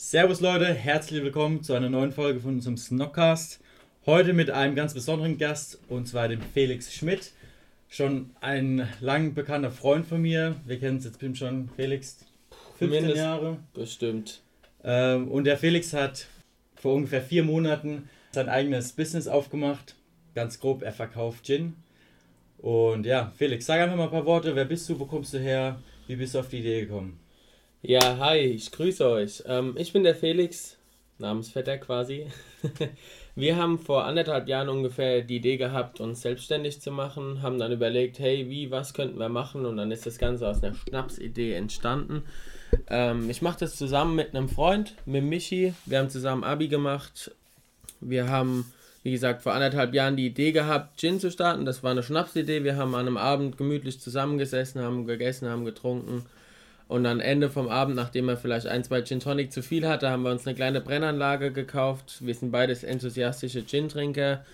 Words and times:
Servus 0.00 0.40
Leute, 0.40 0.72
herzlich 0.72 1.24
willkommen 1.24 1.64
zu 1.64 1.74
einer 1.74 1.90
neuen 1.90 2.12
Folge 2.12 2.38
von 2.38 2.54
unserem 2.54 2.76
Snockcast. 2.76 3.58
Heute 4.06 4.32
mit 4.32 4.48
einem 4.48 4.76
ganz 4.76 4.94
besonderen 4.94 5.38
Gast 5.38 5.80
und 5.88 6.06
zwar 6.06 6.28
dem 6.28 6.40
Felix 6.40 6.94
Schmidt. 6.94 7.32
Schon 7.88 8.30
ein 8.40 8.88
lang 9.00 9.34
bekannter 9.34 9.72
Freund 9.72 10.06
von 10.06 10.22
mir. 10.22 10.54
Wir 10.64 10.78
kennen 10.78 10.98
es 10.98 11.04
jetzt 11.04 11.18
bestimmt 11.18 11.38
schon, 11.38 11.68
Felix, 11.74 12.18
15 12.78 12.90
Mindest- 12.90 13.16
Jahre. 13.16 13.56
Bestimmt. 13.74 14.40
Ähm, 14.84 15.26
und 15.26 15.42
der 15.42 15.58
Felix 15.58 15.92
hat 15.92 16.28
vor 16.76 16.94
ungefähr 16.94 17.20
vier 17.20 17.42
Monaten 17.42 18.08
sein 18.30 18.48
eigenes 18.48 18.92
Business 18.92 19.26
aufgemacht. 19.26 19.96
Ganz 20.36 20.60
grob, 20.60 20.82
er 20.82 20.92
verkauft 20.92 21.44
Gin. 21.44 21.74
Und 22.58 23.04
ja, 23.04 23.32
Felix, 23.36 23.66
sag 23.66 23.80
einfach 23.80 23.96
mal 23.96 24.04
ein 24.04 24.10
paar 24.10 24.26
Worte. 24.26 24.54
Wer 24.54 24.64
bist 24.64 24.88
du? 24.88 25.00
Wo 25.00 25.06
kommst 25.06 25.34
du 25.34 25.40
her? 25.40 25.82
Wie 26.06 26.14
bist 26.14 26.36
du 26.36 26.38
auf 26.38 26.48
die 26.48 26.60
Idee 26.60 26.82
gekommen? 26.82 27.18
Ja, 27.82 28.18
hi, 28.18 28.38
ich 28.38 28.72
grüße 28.72 29.08
euch. 29.08 29.44
Ähm, 29.46 29.76
ich 29.78 29.92
bin 29.92 30.02
der 30.02 30.16
Felix, 30.16 30.76
Namensvetter 31.18 31.78
quasi. 31.78 32.26
Wir 33.36 33.56
haben 33.56 33.78
vor 33.78 34.04
anderthalb 34.04 34.48
Jahren 34.48 34.68
ungefähr 34.68 35.22
die 35.22 35.36
Idee 35.36 35.58
gehabt, 35.58 36.00
uns 36.00 36.22
selbstständig 36.22 36.80
zu 36.80 36.90
machen, 36.90 37.40
haben 37.40 37.56
dann 37.56 37.70
überlegt, 37.70 38.18
hey, 38.18 38.50
wie, 38.50 38.72
was 38.72 38.94
könnten 38.94 39.20
wir 39.20 39.28
machen? 39.28 39.64
Und 39.64 39.76
dann 39.76 39.92
ist 39.92 40.06
das 40.06 40.18
Ganze 40.18 40.48
aus 40.48 40.60
einer 40.60 40.74
Schnapsidee 40.74 41.54
entstanden. 41.54 42.24
Ähm, 42.88 43.30
ich 43.30 43.42
mache 43.42 43.60
das 43.60 43.76
zusammen 43.76 44.16
mit 44.16 44.34
einem 44.34 44.48
Freund, 44.48 44.96
mit 45.06 45.22
Michi. 45.22 45.72
Wir 45.86 46.00
haben 46.00 46.10
zusammen 46.10 46.42
Abi 46.42 46.66
gemacht. 46.66 47.30
Wir 48.00 48.28
haben, 48.28 48.72
wie 49.04 49.12
gesagt, 49.12 49.42
vor 49.42 49.54
anderthalb 49.54 49.94
Jahren 49.94 50.16
die 50.16 50.26
Idee 50.26 50.50
gehabt, 50.50 50.98
Gin 50.98 51.20
zu 51.20 51.30
starten. 51.30 51.64
Das 51.64 51.84
war 51.84 51.92
eine 51.92 52.02
Schnapsidee. 52.02 52.64
Wir 52.64 52.74
haben 52.74 52.96
an 52.96 53.06
einem 53.06 53.18
Abend 53.18 53.56
gemütlich 53.56 54.00
zusammengesessen, 54.00 54.82
haben 54.82 55.06
gegessen, 55.06 55.48
haben 55.48 55.64
getrunken. 55.64 56.26
Und 56.88 57.04
am 57.04 57.20
Ende 57.20 57.50
vom 57.50 57.68
Abend, 57.68 57.96
nachdem 57.96 58.30
er 58.30 58.38
vielleicht 58.38 58.66
ein, 58.66 58.82
zwei 58.82 59.02
Gin 59.02 59.20
Tonic 59.20 59.52
zu 59.52 59.62
viel 59.62 59.86
hatte, 59.86 60.08
haben 60.08 60.22
wir 60.22 60.30
uns 60.30 60.46
eine 60.46 60.56
kleine 60.56 60.80
Brennanlage 60.80 61.52
gekauft. 61.52 62.16
Wir 62.20 62.34
sind 62.34 62.50
beides 62.50 62.82
enthusiastische 62.82 63.64
Gin-Trinker. 63.64 64.44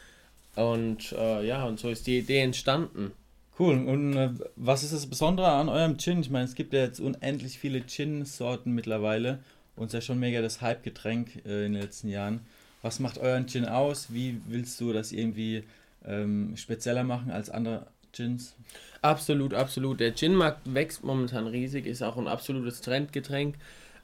Und 0.56 1.12
äh, 1.12 1.46
ja, 1.46 1.64
und 1.64 1.78
so 1.78 1.88
ist 1.88 2.08
die 2.08 2.18
Idee 2.18 2.40
entstanden. 2.40 3.12
Cool. 3.56 3.76
Und 3.86 4.16
äh, 4.16 4.30
was 4.56 4.82
ist 4.82 4.92
das 4.92 5.06
Besondere 5.06 5.52
an 5.52 5.68
eurem 5.68 5.96
Gin? 5.96 6.20
Ich 6.20 6.30
meine, 6.30 6.44
es 6.44 6.56
gibt 6.56 6.72
ja 6.72 6.80
jetzt 6.80 6.98
unendlich 6.98 7.58
viele 7.60 7.86
Gin-Sorten 7.86 8.72
mittlerweile 8.72 9.38
und 9.76 9.86
es 9.86 9.94
ist 9.94 9.94
ja 9.94 10.00
schon 10.00 10.18
mega 10.18 10.42
das 10.42 10.60
Hype-Getränk 10.60 11.46
äh, 11.46 11.66
in 11.66 11.72
den 11.72 11.82
letzten 11.82 12.08
Jahren. 12.08 12.40
Was 12.82 12.98
macht 12.98 13.18
euren 13.18 13.46
Gin 13.46 13.64
aus? 13.64 14.12
Wie 14.12 14.40
willst 14.48 14.80
du 14.80 14.92
das 14.92 15.12
irgendwie 15.12 15.62
ähm, 16.04 16.56
spezieller 16.56 17.04
machen 17.04 17.30
als 17.30 17.48
andere 17.48 17.86
Gins? 18.14 18.54
Absolut, 19.02 19.54
absolut. 19.54 20.00
Der 20.00 20.14
Gin-Markt 20.14 20.72
wächst 20.72 21.04
momentan 21.04 21.46
riesig, 21.46 21.86
ist 21.86 22.02
auch 22.02 22.16
ein 22.16 22.26
absolutes 22.26 22.80
Trendgetränk. 22.80 23.56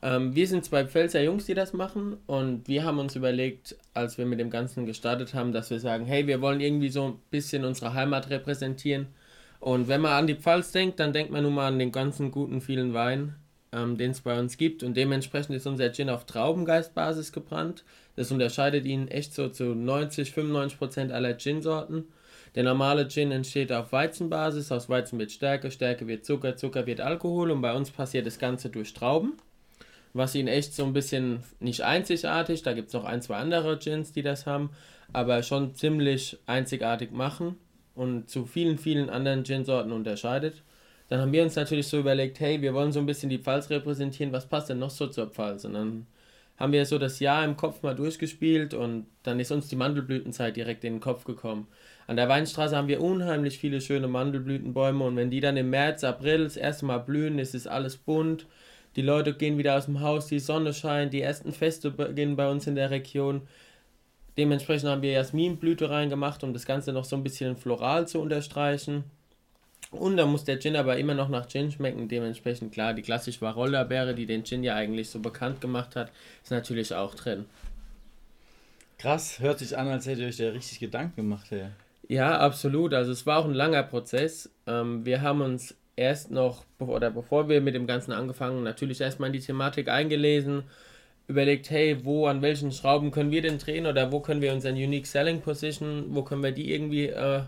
Ähm, 0.03 0.35
wir 0.35 0.47
sind 0.47 0.65
zwei 0.65 0.85
Pfälzer 0.85 1.23
Jungs, 1.23 1.47
die 1.47 1.55
das 1.55 1.73
machen 1.73 2.17
und 2.27 2.67
wir 2.69 2.85
haben 2.85 2.99
uns 2.99 3.17
überlegt, 3.17 3.77
als 3.93 4.17
wir 4.19 4.27
mit 4.27 4.41
dem 4.41 4.51
Ganzen 4.51 4.87
gestartet 4.87 5.35
haben, 5.35 5.53
dass 5.53 5.71
wir 5.71 5.79
sagen, 5.79 6.07
hey, 6.07 6.27
wir 6.27 6.41
wollen 6.41 6.61
irgendwie 6.61 6.89
so 6.89 7.09
ein 7.09 7.19
bisschen 7.31 7.65
unsere 7.65 7.93
Heimat 7.95 8.31
repräsentieren. 8.31 9.09
Und 9.61 9.89
wenn 9.89 10.01
man 10.01 10.13
an 10.13 10.27
die 10.27 10.37
Pfalz 10.37 10.73
denkt, 10.73 11.01
dann 11.01 11.13
denkt 11.13 11.31
man 11.31 11.43
nun 11.43 11.55
mal 11.55 11.69
an 11.69 11.79
den 11.79 11.93
ganzen 11.93 12.31
guten, 12.31 12.63
vielen 12.63 12.95
Wein, 12.95 13.35
ähm, 13.73 13.99
den 13.99 14.13
es 14.13 14.23
bei 14.23 14.39
uns 14.39 14.57
gibt. 14.57 14.83
Und 14.83 14.97
dementsprechend 14.97 15.55
ist 15.55 15.67
unser 15.67 15.93
Gin 15.93 16.09
auf 16.09 16.25
Traubengeistbasis 16.25 17.31
gebrannt. 17.31 17.85
Das 18.17 18.33
unterscheidet 18.33 18.87
ihn 18.87 19.09
echt 19.09 19.35
so 19.35 19.49
zu 19.49 19.75
90, 19.75 20.33
95 20.33 20.79
Prozent 20.79 21.13
aller 21.13 21.37
Gin-Sorten. 21.37 22.05
Der 22.55 22.65
normale 22.65 23.07
Gin 23.09 23.31
entsteht 23.31 23.73
auf 23.73 23.93
Weizenbasis, 23.93 24.73
aus 24.73 24.89
Weizen 24.89 25.19
wird 25.19 25.31
Stärke, 25.31 25.71
Stärke 25.71 26.07
wird 26.09 26.25
Zucker, 26.25 26.57
Zucker 26.57 26.87
wird 26.87 27.01
Alkohol 27.01 27.51
und 27.51 27.61
bei 27.61 27.73
uns 27.75 27.91
passiert 27.91 28.27
das 28.27 28.39
Ganze 28.39 28.71
durch 28.71 28.93
Trauben, 28.93 29.35
was 30.13 30.35
ihn 30.35 30.49
echt 30.49 30.75
so 30.75 30.85
ein 30.85 30.93
bisschen 30.93 31.45
nicht 31.61 31.83
einzigartig, 31.83 32.63
da 32.63 32.73
gibt 32.73 32.89
es 32.89 32.95
noch 32.95 33.05
ein, 33.05 33.23
zwei 33.23 33.37
andere 33.37 33.79
Gins, 33.79 34.13
die 34.13 34.23
das 34.23 34.47
haben, 34.47 34.71
aber 35.13 35.43
schon 35.43 35.75
ziemlich 35.75 36.39
einzigartig 36.47 37.13
machen 37.13 37.57
und 37.95 38.29
zu 38.29 38.47
vielen, 38.47 38.79
vielen 38.79 39.11
anderen 39.11 39.45
Gin-Sorten 39.45 39.93
unterscheidet. 39.93 40.63
Dann 41.09 41.21
haben 41.21 41.33
wir 41.33 41.43
uns 41.43 41.57
natürlich 41.57 41.89
so 41.89 41.99
überlegt, 41.99 42.39
hey, 42.41 42.63
wir 42.63 42.73
wollen 42.75 42.93
so 42.93 43.01
ein 43.01 43.07
bisschen 43.07 43.31
die 43.31 43.39
Pfalz 43.39 43.71
repräsentieren, 43.71 44.33
was 44.33 44.47
passt 44.47 44.71
denn 44.71 44.79
noch 44.79 44.91
so 44.91 45.09
zur 45.09 45.27
Pfalz? 45.29 45.65
Und 45.65 45.75
dann 45.75 46.07
haben 46.57 46.73
wir 46.73 46.85
so 46.87 46.99
das 46.99 47.19
Jahr 47.21 47.45
im 47.45 47.57
Kopf 47.57 47.83
mal 47.83 47.97
durchgespielt 47.97 48.75
und 48.75 49.07
dann 49.23 49.41
ist 49.41 49.51
uns 49.51 49.69
die 49.69 49.77
Mandelblütenzeit 49.77 50.57
direkt 50.57 50.85
in 50.85 50.95
den 50.95 51.01
Kopf 51.01 51.25
gekommen. 51.25 51.67
An 52.11 52.17
der 52.17 52.29
Weinstraße 52.29 52.77
haben 52.77 52.89
wir 52.89 53.01
unheimlich 53.03 53.61
viele 53.61 53.81
schöne 53.81 54.09
Mandelblütenbäume 54.09 55.05
und 55.05 55.15
wenn 55.15 55.31
die 55.31 55.39
dann 55.39 55.57
im 55.57 55.71
März, 55.71 56.03
April 56.03 56.43
das 56.43 56.57
erste 56.57 56.85
Mal 56.85 56.99
blühen, 56.99 57.39
ist 57.39 57.55
es 57.55 57.69
alles 57.69 57.99
bunt. 57.99 58.47
Die 58.97 59.03
Leute 59.03 59.33
gehen 59.33 59.59
wieder 59.59 59.77
aus 59.77 59.85
dem 59.85 60.01
Haus, 60.01 60.27
die 60.27 60.41
Sonne 60.41 60.75
scheint, 60.75 61.13
die 61.13 61.21
ersten 61.21 61.53
Feste 61.53 61.93
beginnen 61.93 62.35
bei 62.35 62.51
uns 62.51 62.67
in 62.67 62.75
der 62.75 62.91
Region. 62.91 63.43
Dementsprechend 64.37 64.91
haben 64.91 65.03
wir 65.03 65.13
Jasminblüte 65.13 65.89
reingemacht, 65.89 66.43
um 66.43 66.53
das 66.53 66.67
Ganze 66.67 66.93
noch 66.93 67.05
so 67.05 67.15
ein 67.15 67.23
bisschen 67.23 67.57
floral 67.57 68.09
zu 68.09 68.19
unterstreichen. 68.21 69.05
Und 69.93 70.17
da 70.17 70.27
muss 70.27 70.43
der 70.43 70.59
Gin 70.59 70.75
aber 70.75 70.97
immer 70.97 71.15
noch 71.15 71.29
nach 71.29 71.47
Gin 71.47 71.71
schmecken. 71.71 72.09
Dementsprechend 72.09 72.73
klar, 72.73 72.93
die 72.93 73.03
klassische 73.03 73.41
Wacholderbeere, 73.41 74.17
die 74.17 74.27
den 74.27 74.43
Gin 74.43 74.65
ja 74.65 74.75
eigentlich 74.75 75.11
so 75.11 75.21
bekannt 75.21 75.61
gemacht 75.61 75.95
hat, 75.95 76.11
ist 76.43 76.51
natürlich 76.51 76.93
auch 76.93 77.15
drin. 77.15 77.45
Krass, 78.99 79.39
hört 79.39 79.61
sich 79.61 79.79
an, 79.79 79.87
als 79.87 80.07
hättet 80.07 80.23
ihr 80.23 80.27
euch 80.27 80.37
da 80.39 80.49
richtig 80.49 80.81
Gedanken 80.81 81.15
gemacht. 81.15 81.47
Hey. 81.51 81.69
Ja, 82.11 82.41
absolut. 82.41 82.93
Also 82.93 83.13
es 83.13 83.25
war 83.25 83.39
auch 83.39 83.45
ein 83.45 83.55
langer 83.55 83.85
Prozess. 83.85 84.51
Ähm, 84.67 85.07
wir 85.07 85.23
haben 85.23 85.43
uns 85.43 85.77
erst 85.95 86.33
noch, 86.33 86.65
oder 86.81 87.09
bevor 87.09 87.49
wir 87.49 87.61
mit 87.61 87.77
dem 87.77 87.87
Ganzen 87.87 88.11
angefangen, 88.11 88.65
natürlich 88.65 89.01
erstmal 89.01 89.29
in 89.29 89.35
die 89.35 89.39
Thematik 89.39 89.89
eingelesen, 89.89 90.65
überlegt, 91.29 91.71
hey, 91.71 92.05
wo, 92.05 92.27
an 92.27 92.43
welchen 92.43 92.73
Schrauben 92.73 93.13
können 93.13 93.31
wir 93.31 93.43
denn 93.43 93.59
drehen 93.59 93.87
oder 93.87 94.11
wo 94.11 94.19
können 94.19 94.43
wir 94.43 94.53
unseren 94.53 94.75
Unique 94.75 95.07
Selling 95.07 95.41
Position, 95.41 96.07
wo 96.09 96.23
können 96.25 96.43
wir 96.43 96.51
die 96.51 96.73
irgendwie 96.73 97.07
äh, 97.11 97.43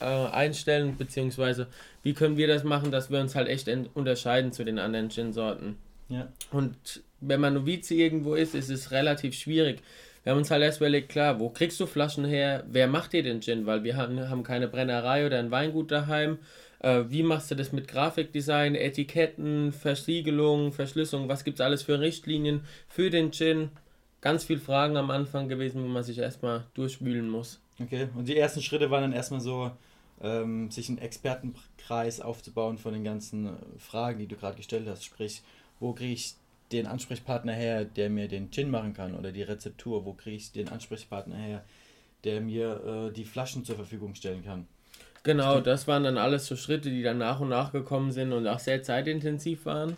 äh, 0.00 0.04
einstellen, 0.04 0.96
beziehungsweise 0.96 1.66
wie 2.02 2.14
können 2.14 2.38
wir 2.38 2.48
das 2.48 2.64
machen, 2.64 2.90
dass 2.90 3.10
wir 3.10 3.20
uns 3.20 3.34
halt 3.34 3.48
echt 3.48 3.68
unterscheiden 3.92 4.52
zu 4.52 4.64
den 4.64 4.78
anderen 4.78 5.10
Gin-Sorten. 5.10 5.76
Ja. 6.08 6.28
Und 6.50 7.02
wenn 7.20 7.42
man 7.42 7.52
Novize 7.52 7.94
irgendwo 7.94 8.36
ist, 8.36 8.54
ist 8.54 8.70
es 8.70 8.90
relativ 8.90 9.34
schwierig. 9.34 9.82
Wir 10.22 10.32
haben 10.32 10.38
uns 10.38 10.50
halt 10.50 10.62
erst 10.62 10.78
überlegt, 10.80 11.08
klar, 11.08 11.40
wo 11.40 11.48
kriegst 11.48 11.80
du 11.80 11.86
Flaschen 11.86 12.24
her? 12.24 12.64
Wer 12.68 12.88
macht 12.88 13.12
dir 13.12 13.22
den 13.22 13.40
Gin? 13.40 13.66
Weil 13.66 13.84
wir 13.84 13.96
haben, 13.96 14.28
haben 14.28 14.42
keine 14.42 14.68
Brennerei 14.68 15.26
oder 15.26 15.38
ein 15.38 15.50
Weingut 15.50 15.90
daheim. 15.90 16.38
Äh, 16.80 17.04
wie 17.08 17.22
machst 17.22 17.50
du 17.50 17.54
das 17.54 17.72
mit 17.72 17.88
Grafikdesign, 17.88 18.74
Etiketten, 18.74 19.72
Versiegelung, 19.72 20.72
Verschlüsselung? 20.72 21.28
Was 21.28 21.44
gibt 21.44 21.58
es 21.58 21.64
alles 21.64 21.82
für 21.82 22.00
Richtlinien 22.00 22.62
für 22.86 23.08
den 23.10 23.32
Gin? 23.32 23.70
Ganz 24.20 24.44
viele 24.44 24.60
Fragen 24.60 24.98
am 24.98 25.10
Anfang 25.10 25.48
gewesen, 25.48 25.82
wo 25.82 25.88
man 25.88 26.02
sich 26.02 26.18
erstmal 26.18 26.66
durchwühlen 26.74 27.28
muss. 27.28 27.60
Okay, 27.82 28.08
und 28.14 28.28
die 28.28 28.36
ersten 28.36 28.60
Schritte 28.60 28.90
waren 28.90 29.02
dann 29.02 29.12
erstmal 29.12 29.40
so, 29.40 29.70
ähm, 30.20 30.70
sich 30.70 30.88
einen 30.88 30.98
Expertenkreis 30.98 32.20
aufzubauen 32.20 32.78
von 32.78 32.92
den 32.92 33.04
ganzen 33.04 33.46
äh, 33.46 33.52
Fragen, 33.78 34.18
die 34.18 34.26
du 34.26 34.36
gerade 34.36 34.56
gestellt 34.56 34.86
hast. 34.86 35.04
Sprich, 35.04 35.42
wo 35.78 35.92
kriege 35.92 36.12
ich 36.12 36.34
den 36.72 36.86
Ansprechpartner 36.86 37.52
her, 37.52 37.84
der 37.84 38.10
mir 38.10 38.28
den 38.28 38.50
Gin 38.50 38.70
machen 38.70 38.94
kann 38.94 39.14
oder 39.14 39.32
die 39.32 39.42
Rezeptur? 39.42 40.04
Wo 40.04 40.12
kriege 40.12 40.36
ich 40.36 40.52
den 40.52 40.68
Ansprechpartner 40.68 41.36
her, 41.36 41.64
der 42.24 42.40
mir 42.40 43.08
äh, 43.10 43.12
die 43.12 43.24
Flaschen 43.24 43.64
zur 43.64 43.76
Verfügung 43.76 44.14
stellen 44.14 44.44
kann? 44.44 44.66
Genau, 45.22 45.52
Stimmt. 45.52 45.66
das 45.66 45.88
waren 45.88 46.04
dann 46.04 46.16
alles 46.16 46.46
so 46.46 46.56
Schritte, 46.56 46.90
die 46.90 47.02
dann 47.02 47.18
nach 47.18 47.40
und 47.40 47.50
nach 47.50 47.72
gekommen 47.72 48.12
sind 48.12 48.32
und 48.32 48.46
auch 48.46 48.58
sehr 48.58 48.82
zeitintensiv 48.82 49.66
waren. 49.66 49.96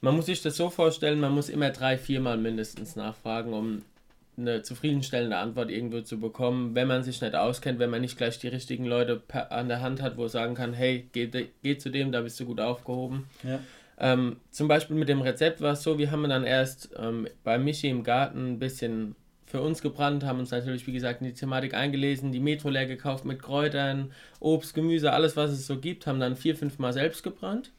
Man 0.00 0.14
muss 0.14 0.26
sich 0.26 0.40
das 0.42 0.56
so 0.56 0.70
vorstellen, 0.70 1.20
man 1.20 1.32
muss 1.32 1.48
immer 1.48 1.70
drei, 1.70 1.98
viermal 1.98 2.38
mindestens 2.38 2.96
nachfragen, 2.96 3.52
um 3.52 3.82
eine 4.38 4.62
zufriedenstellende 4.62 5.36
Antwort 5.36 5.70
irgendwo 5.70 6.00
zu 6.00 6.18
bekommen, 6.20 6.74
wenn 6.76 6.86
man 6.86 7.02
sich 7.02 7.20
nicht 7.20 7.34
auskennt, 7.34 7.80
wenn 7.80 7.90
man 7.90 8.00
nicht 8.00 8.16
gleich 8.16 8.38
die 8.38 8.48
richtigen 8.48 8.84
Leute 8.84 9.20
an 9.50 9.68
der 9.68 9.80
Hand 9.80 10.00
hat, 10.00 10.16
wo 10.16 10.28
sagen 10.28 10.54
kann, 10.54 10.72
hey, 10.72 11.08
geh, 11.12 11.28
geh 11.62 11.78
zu 11.78 11.90
dem, 11.90 12.12
da 12.12 12.20
bist 12.20 12.38
du 12.38 12.44
gut 12.44 12.60
aufgehoben. 12.60 13.28
Ja. 13.42 13.58
Ähm, 14.00 14.36
zum 14.50 14.68
Beispiel 14.68 14.96
mit 14.96 15.08
dem 15.08 15.22
Rezept 15.22 15.60
war 15.60 15.72
es 15.72 15.82
so, 15.82 15.98
wir 15.98 16.10
haben 16.10 16.28
dann 16.28 16.44
erst 16.44 16.90
ähm, 16.96 17.26
bei 17.42 17.58
Michi 17.58 17.88
im 17.88 18.04
Garten 18.04 18.52
ein 18.52 18.58
bisschen 18.58 19.16
für 19.48 19.60
uns 19.60 19.82
gebrannt, 19.82 20.24
haben 20.24 20.38
uns 20.38 20.50
natürlich, 20.50 20.86
wie 20.86 20.92
gesagt, 20.92 21.20
in 21.20 21.26
die 21.26 21.32
Thematik 21.34 21.74
eingelesen, 21.74 22.32
die 22.32 22.40
Metro 22.40 22.68
leer 22.68 22.86
gekauft 22.86 23.24
mit 23.24 23.42
Kräutern, 23.42 24.12
Obst, 24.40 24.74
Gemüse, 24.74 25.12
alles, 25.12 25.36
was 25.36 25.50
es 25.50 25.66
so 25.66 25.78
gibt, 25.78 26.06
haben 26.06 26.20
dann 26.20 26.36
vier, 26.36 26.54
fünf 26.54 26.78
Mal 26.78 26.92
selbst 26.92 27.22
gebrannt. 27.22 27.72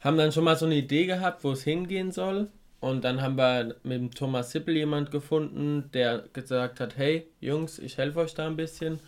Haben 0.00 0.16
dann 0.16 0.32
schon 0.32 0.44
mal 0.44 0.56
so 0.56 0.66
eine 0.66 0.76
Idee 0.76 1.06
gehabt, 1.06 1.44
wo 1.44 1.52
es 1.52 1.62
hingehen 1.62 2.12
soll. 2.12 2.48
Und 2.80 3.02
dann 3.04 3.22
haben 3.22 3.36
wir 3.36 3.76
mit 3.82 3.98
dem 3.98 4.10
Thomas 4.12 4.52
Sippel 4.52 4.76
jemand 4.76 5.10
gefunden, 5.10 5.90
der 5.94 6.24
gesagt 6.32 6.78
hat, 6.78 6.96
hey 6.96 7.26
Jungs, 7.40 7.78
ich 7.78 7.96
helfe 7.96 8.20
euch 8.20 8.34
da 8.34 8.46
ein 8.46 8.56
bisschen. 8.56 9.00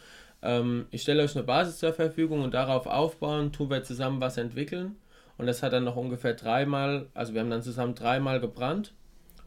Ähm, 0.43 0.87
ich 0.91 1.03
stelle 1.03 1.23
euch 1.23 1.37
eine 1.37 1.45
Basis 1.45 1.79
zur 1.79 1.93
Verfügung 1.93 2.43
und 2.43 2.55
darauf 2.55 2.87
aufbauen, 2.87 3.53
tun 3.53 3.71
wir 3.71 3.85
zusammen 3.85 4.21
was 4.21 4.39
entwickeln. 4.39 4.97
Und 5.41 5.47
das 5.47 5.63
hat 5.63 5.73
dann 5.73 5.85
noch 5.85 5.97
ungefähr 5.97 6.35
dreimal, 6.35 7.07
also 7.15 7.33
wir 7.33 7.41
haben 7.41 7.49
dann 7.49 7.63
zusammen 7.63 7.95
dreimal 7.95 8.41
gebrannt, 8.41 8.93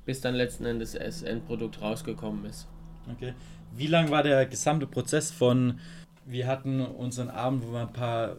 bis 0.06 0.22
dann 0.22 0.34
letzten 0.34 0.66
Endes 0.66 0.94
das 0.94 1.22
Endprodukt 1.22 1.84
rausgekommen 1.84 2.46
ist. 2.46 2.68
Okay. 3.12 3.36
Wie 3.76 3.86
lang 3.86 4.10
war 4.10 4.24
der 4.24 4.48
gesamte 4.48 4.88
Prozess 4.88 5.30
von, 5.30 5.80
wir 6.26 6.48
hatten 6.48 6.82
unseren 6.82 7.30
Abend, 7.30 7.64
wo 7.64 7.74
wir 7.74 7.82
ein 7.82 7.94
paar 7.94 8.38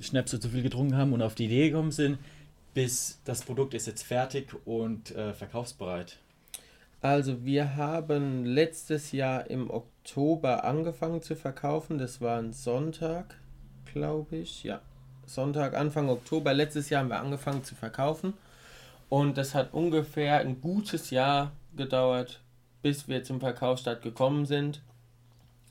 Schnäpse 0.00 0.40
zu 0.40 0.48
viel 0.48 0.62
getrunken 0.62 0.96
haben 0.96 1.12
und 1.12 1.20
auf 1.20 1.34
die 1.34 1.44
Idee 1.44 1.68
gekommen 1.68 1.90
sind, 1.90 2.16
bis 2.72 3.20
das 3.26 3.42
Produkt 3.42 3.74
ist 3.74 3.86
jetzt 3.86 4.02
fertig 4.02 4.54
und 4.64 5.14
äh, 5.14 5.34
verkaufsbereit? 5.34 6.16
Also 7.02 7.44
wir 7.44 7.76
haben 7.76 8.46
letztes 8.46 9.12
Jahr 9.12 9.50
im 9.50 9.68
Oktober 9.68 10.64
angefangen 10.64 11.20
zu 11.20 11.36
verkaufen. 11.36 11.98
Das 11.98 12.22
war 12.22 12.38
ein 12.38 12.54
Sonntag, 12.54 13.38
glaube 13.92 14.36
ich. 14.36 14.64
Ja, 14.64 14.80
Sonntag, 15.26 15.74
Anfang 15.74 16.08
Oktober. 16.08 16.54
Letztes 16.54 16.90
Jahr 16.90 17.02
haben 17.02 17.10
wir 17.10 17.20
angefangen 17.20 17.64
zu 17.64 17.74
verkaufen. 17.74 18.34
Und 19.08 19.36
das 19.36 19.54
hat 19.54 19.72
ungefähr 19.72 20.38
ein 20.38 20.60
gutes 20.60 21.10
Jahr 21.10 21.52
gedauert, 21.76 22.40
bis 22.82 23.08
wir 23.08 23.22
zum 23.22 23.40
Verkaufsstart 23.40 24.02
gekommen 24.02 24.46
sind. 24.46 24.80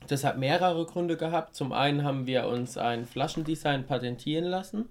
Das 0.08 0.24
hat 0.24 0.38
mehrere 0.38 0.84
Gründe 0.86 1.16
gehabt. 1.16 1.54
Zum 1.54 1.72
einen 1.72 2.04
haben 2.04 2.26
wir 2.26 2.46
uns 2.46 2.76
ein 2.76 3.06
Flaschendesign 3.06 3.86
patentieren 3.86 4.44
lassen 4.44 4.88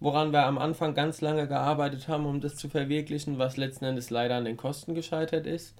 woran 0.00 0.32
wir 0.32 0.44
am 0.44 0.58
Anfang 0.58 0.94
ganz 0.94 1.20
lange 1.20 1.46
gearbeitet 1.48 2.08
haben, 2.08 2.26
um 2.26 2.40
das 2.40 2.56
zu 2.56 2.68
verwirklichen, 2.68 3.38
was 3.38 3.56
letzten 3.56 3.84
Endes 3.84 4.10
leider 4.10 4.36
an 4.36 4.44
den 4.44 4.56
Kosten 4.56 4.94
gescheitert 4.94 5.46
ist. 5.46 5.74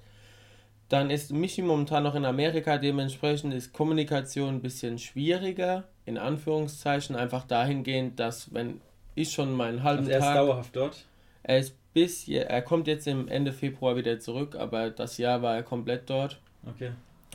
Dann 0.89 1.11
ist 1.11 1.33
Michi 1.33 1.63
momentan 1.63 2.03
noch 2.03 2.15
in 2.15 2.25
Amerika, 2.25 2.79
dementsprechend 2.79 3.53
ist 3.53 3.73
Kommunikation 3.73 4.57
ein 4.57 4.63
bisschen 4.63 4.99
schwieriger, 4.99 5.85
in 6.07 6.17
Anführungszeichen, 6.17 7.15
einfach 7.15 7.45
dahingehend, 7.45 8.19
dass 8.19 8.55
wenn 8.55 8.81
ich 9.15 9.33
schon 9.33 9.53
meinen 9.53 9.83
halben 9.83 10.01
also 10.01 10.11
er 10.11 10.21
Tag... 10.21 10.29
Er 10.29 10.33
ist 10.33 10.49
dauerhaft 10.49 10.77
dort? 10.77 11.05
Er 11.43 11.59
ist 11.59 11.75
bis, 11.93 12.29
er 12.29 12.63
kommt 12.63 12.87
jetzt 12.87 13.07
im 13.07 13.29
Ende 13.29 13.53
Februar 13.53 13.97
wieder 13.97 14.19
zurück, 14.21 14.57
aber 14.57 14.91
das 14.91 15.19
Jahr 15.19 15.43
war 15.43 15.57
er 15.57 15.63
komplett 15.63 16.09
dort. 16.09 16.41
Okay. 16.67 16.91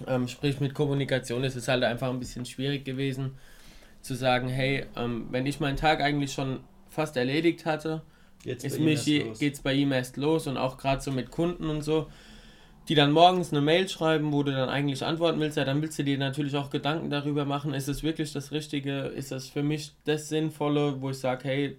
Ähm, 0.08 0.28
sprich, 0.28 0.60
mit 0.60 0.74
Kommunikation 0.74 1.44
ist 1.44 1.56
es 1.56 1.68
halt 1.68 1.84
einfach 1.84 2.10
ein 2.10 2.20
bisschen 2.20 2.46
schwierig 2.46 2.86
gewesen, 2.86 3.38
zu 4.02 4.16
sagen, 4.16 4.50
hey, 4.50 4.86
ähm, 4.96 5.28
wenn 5.30 5.46
ich 5.46 5.60
meinen 5.60 5.78
Tag 5.78 6.02
eigentlich 6.02 6.34
schon 6.34 6.62
fast 6.90 7.18
erledigt 7.18 7.66
hatte, 7.66 8.02
Jetzt 8.44 8.66
ist 8.66 8.80
Michi, 8.80 9.32
geht's 9.40 9.62
bei 9.62 9.74
ihm 9.74 9.92
erst 9.92 10.18
los 10.18 10.48
und 10.48 10.58
auch 10.58 10.78
gerade 10.78 11.02
so 11.02 11.12
mit 11.12 11.32
Kunden 11.32 11.70
und 11.70 11.82
so, 11.82 12.08
die 12.90 12.96
dann 12.96 13.12
morgens 13.12 13.52
eine 13.52 13.62
Mail 13.62 13.88
schreiben, 13.88 14.32
wo 14.32 14.44
du 14.44 14.52
dann 14.52 14.70
eigentlich 14.70 15.06
antworten 15.06 15.40
willst, 15.40 15.58
ja, 15.58 15.66
dann 15.66 15.82
willst 15.82 15.98
du 16.00 16.04
dir 16.04 16.18
natürlich 16.18 16.56
auch 16.56 16.70
Gedanken 16.70 17.10
darüber 17.10 17.46
machen, 17.46 17.74
ist 17.74 17.88
es 17.88 18.04
wirklich 18.04 18.34
das 18.34 18.52
Richtige, 18.52 19.04
ist 19.04 19.32
das 19.32 19.48
für 19.50 19.64
mich 19.64 19.94
das 20.06 20.30
Sinnvolle, 20.30 21.02
wo 21.02 21.10
ich 21.12 21.20
sage, 21.20 21.48
hey, 21.48 21.78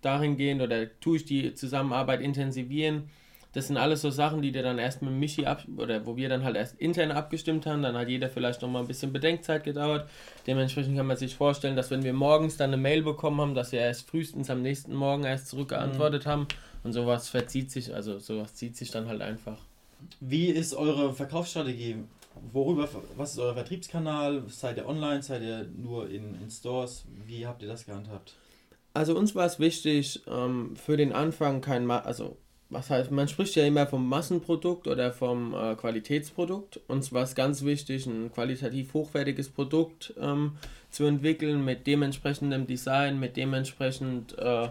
dahingehend 0.00 0.62
oder 0.62 0.86
tue 1.00 1.16
ich 1.16 1.24
die 1.24 1.54
Zusammenarbeit 1.54 2.20
intensivieren, 2.20 3.10
das 3.52 3.66
sind 3.66 3.76
alles 3.76 4.00
so 4.00 4.10
Sachen, 4.10 4.40
die 4.40 4.50
dir 4.50 4.62
dann 4.62 4.78
erst 4.78 5.02
mit 5.02 5.12
Michi 5.12 5.44
ab 5.44 5.64
oder 5.76 6.06
wo 6.06 6.16
wir 6.16 6.30
dann 6.30 6.42
halt 6.42 6.56
erst 6.56 6.80
intern 6.80 7.10
abgestimmt 7.10 7.66
haben. 7.66 7.82
Dann 7.82 7.96
hat 7.96 8.08
jeder 8.08 8.30
vielleicht 8.30 8.62
noch 8.62 8.70
mal 8.70 8.80
ein 8.80 8.86
bisschen 8.86 9.12
Bedenkzeit 9.12 9.62
gedauert. 9.62 10.08
Dementsprechend 10.46 10.96
kann 10.96 11.06
man 11.06 11.18
sich 11.18 11.36
vorstellen, 11.36 11.76
dass 11.76 11.90
wenn 11.90 12.02
wir 12.02 12.14
morgens 12.14 12.56
dann 12.56 12.70
eine 12.70 12.80
Mail 12.80 13.02
bekommen 13.02 13.40
haben, 13.42 13.54
dass 13.54 13.72
wir 13.72 13.80
erst 13.80 14.08
frühestens 14.08 14.48
am 14.48 14.62
nächsten 14.62 14.94
Morgen 14.94 15.24
erst 15.24 15.48
zurückgeantwortet 15.48 16.24
mhm. 16.24 16.30
haben. 16.30 16.48
Und 16.82 16.94
sowas 16.94 17.28
verzieht 17.28 17.70
sich, 17.70 17.94
also 17.94 18.18
sowas 18.18 18.54
zieht 18.54 18.76
sich 18.76 18.90
dann 18.90 19.06
halt 19.06 19.20
einfach. 19.20 19.58
Wie 20.20 20.46
ist 20.46 20.74
eure 20.74 21.12
Verkaufsstrategie? 21.12 21.96
Worüber, 22.52 22.88
was 23.16 23.32
ist 23.32 23.38
euer 23.38 23.54
Vertriebskanal? 23.54 24.44
Seid 24.48 24.78
ihr 24.78 24.88
online? 24.88 25.22
Seid 25.22 25.42
ihr 25.42 25.66
nur 25.76 26.08
in, 26.08 26.34
in 26.40 26.50
Stores? 26.50 27.04
Wie 27.26 27.46
habt 27.46 27.62
ihr 27.62 27.68
das 27.68 27.84
gehandhabt? 27.84 28.34
Also 28.94 29.16
uns 29.16 29.34
war 29.34 29.46
es 29.46 29.58
wichtig, 29.58 30.22
ähm, 30.26 30.76
für 30.76 30.96
den 30.96 31.12
Anfang 31.12 31.60
kein, 31.60 31.86
Ma 31.86 31.98
also 32.00 32.36
was 32.72 32.88
heißt, 32.88 33.10
man 33.10 33.28
spricht 33.28 33.54
ja 33.54 33.66
immer 33.66 33.86
vom 33.86 34.08
Massenprodukt 34.08 34.88
oder 34.88 35.12
vom 35.12 35.52
äh, 35.52 35.74
Qualitätsprodukt. 35.74 36.80
Uns 36.88 37.12
war 37.12 37.22
es 37.22 37.34
ganz 37.34 37.64
wichtig, 37.64 38.06
ein 38.06 38.32
qualitativ 38.32 38.94
hochwertiges 38.94 39.50
Produkt 39.50 40.14
ähm, 40.18 40.52
zu 40.90 41.04
entwickeln 41.04 41.64
mit 41.66 41.86
dementsprechendem 41.86 42.66
Design, 42.66 43.20
mit 43.20 43.36
dementsprechend 43.36 44.38
äh, 44.38 44.68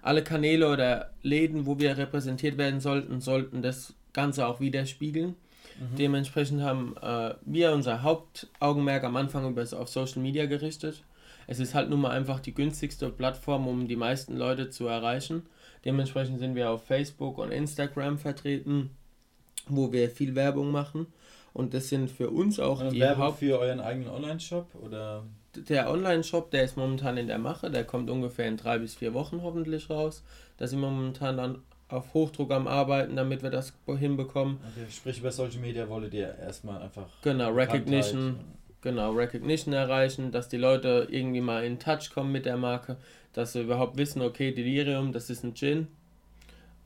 alle 0.00 0.24
Kanäle 0.24 0.70
oder 0.70 1.10
Läden, 1.22 1.66
wo 1.66 1.78
wir 1.78 1.98
repräsentiert 1.98 2.56
werden 2.56 2.80
sollten, 2.80 3.20
sollten 3.20 3.60
das 3.60 3.92
Ganze 4.12 4.46
auch 4.46 4.60
widerspiegeln. 4.60 5.36
Mhm. 5.78 5.96
Dementsprechend 5.96 6.62
haben 6.62 6.96
äh, 7.00 7.34
wir 7.42 7.72
unser 7.72 8.02
Hauptaugenmerk 8.02 9.04
am 9.04 9.16
Anfang 9.16 9.48
über, 9.48 9.62
auf 9.62 9.88
Social 9.88 10.20
Media 10.20 10.46
gerichtet. 10.46 11.02
Es 11.46 11.58
ist 11.58 11.74
halt 11.74 11.90
nun 11.90 12.00
mal 12.00 12.10
einfach 12.10 12.40
die 12.40 12.54
günstigste 12.54 13.10
Plattform, 13.10 13.66
um 13.66 13.88
die 13.88 13.96
meisten 13.96 14.36
Leute 14.36 14.70
zu 14.70 14.86
erreichen. 14.86 15.42
Dementsprechend 15.84 16.38
sind 16.38 16.54
wir 16.54 16.70
auf 16.70 16.84
Facebook 16.84 17.38
und 17.38 17.50
Instagram 17.50 18.18
vertreten, 18.18 18.90
wo 19.66 19.92
wir 19.92 20.10
viel 20.10 20.34
Werbung 20.34 20.70
machen. 20.70 21.06
Und 21.52 21.74
das 21.74 21.88
sind 21.88 22.10
für 22.10 22.30
uns 22.30 22.58
auch 22.58 22.80
und 22.80 22.92
die 22.92 23.00
Werbung 23.00 23.24
Haupt 23.24 23.38
für 23.40 23.58
euren 23.58 23.80
eigenen 23.80 24.08
Online-Shop 24.08 24.74
oder? 24.80 25.24
Der 25.54 25.90
Online-Shop, 25.90 26.50
der 26.50 26.64
ist 26.64 26.78
momentan 26.78 27.18
in 27.18 27.26
der 27.26 27.38
Mache, 27.38 27.70
der 27.70 27.84
kommt 27.84 28.08
ungefähr 28.08 28.48
in 28.48 28.56
drei 28.56 28.78
bis 28.78 28.94
vier 28.94 29.12
Wochen 29.12 29.42
hoffentlich 29.42 29.90
raus. 29.90 30.22
Da 30.56 30.66
sind 30.66 30.80
wir 30.80 30.88
momentan 30.88 31.36
dann 31.36 31.58
auf 31.92 32.14
Hochdruck 32.14 32.50
am 32.50 32.66
Arbeiten, 32.66 33.16
damit 33.16 33.42
wir 33.42 33.50
das 33.50 33.72
hinbekommen. 33.86 34.58
Okay, 34.72 34.86
sprich 34.90 35.18
über 35.18 35.30
Social 35.30 35.60
Media 35.60 35.88
wolltet 35.88 36.14
ihr 36.14 36.34
erstmal 36.38 36.82
einfach. 36.82 37.06
Genau, 37.22 37.50
Recognition. 37.50 38.36
Genau, 38.80 39.12
Recognition 39.12 39.72
erreichen, 39.74 40.32
dass 40.32 40.48
die 40.48 40.56
Leute 40.56 41.06
irgendwie 41.08 41.40
mal 41.40 41.64
in 41.64 41.78
Touch 41.78 42.10
kommen 42.12 42.32
mit 42.32 42.46
der 42.46 42.56
Marke 42.56 42.96
dass 43.32 43.54
wir 43.54 43.62
überhaupt 43.62 43.96
wissen, 43.96 44.22
okay, 44.22 44.52
Delirium, 44.52 45.12
das 45.12 45.30
ist 45.30 45.44
ein 45.44 45.54
Gin. 45.54 45.88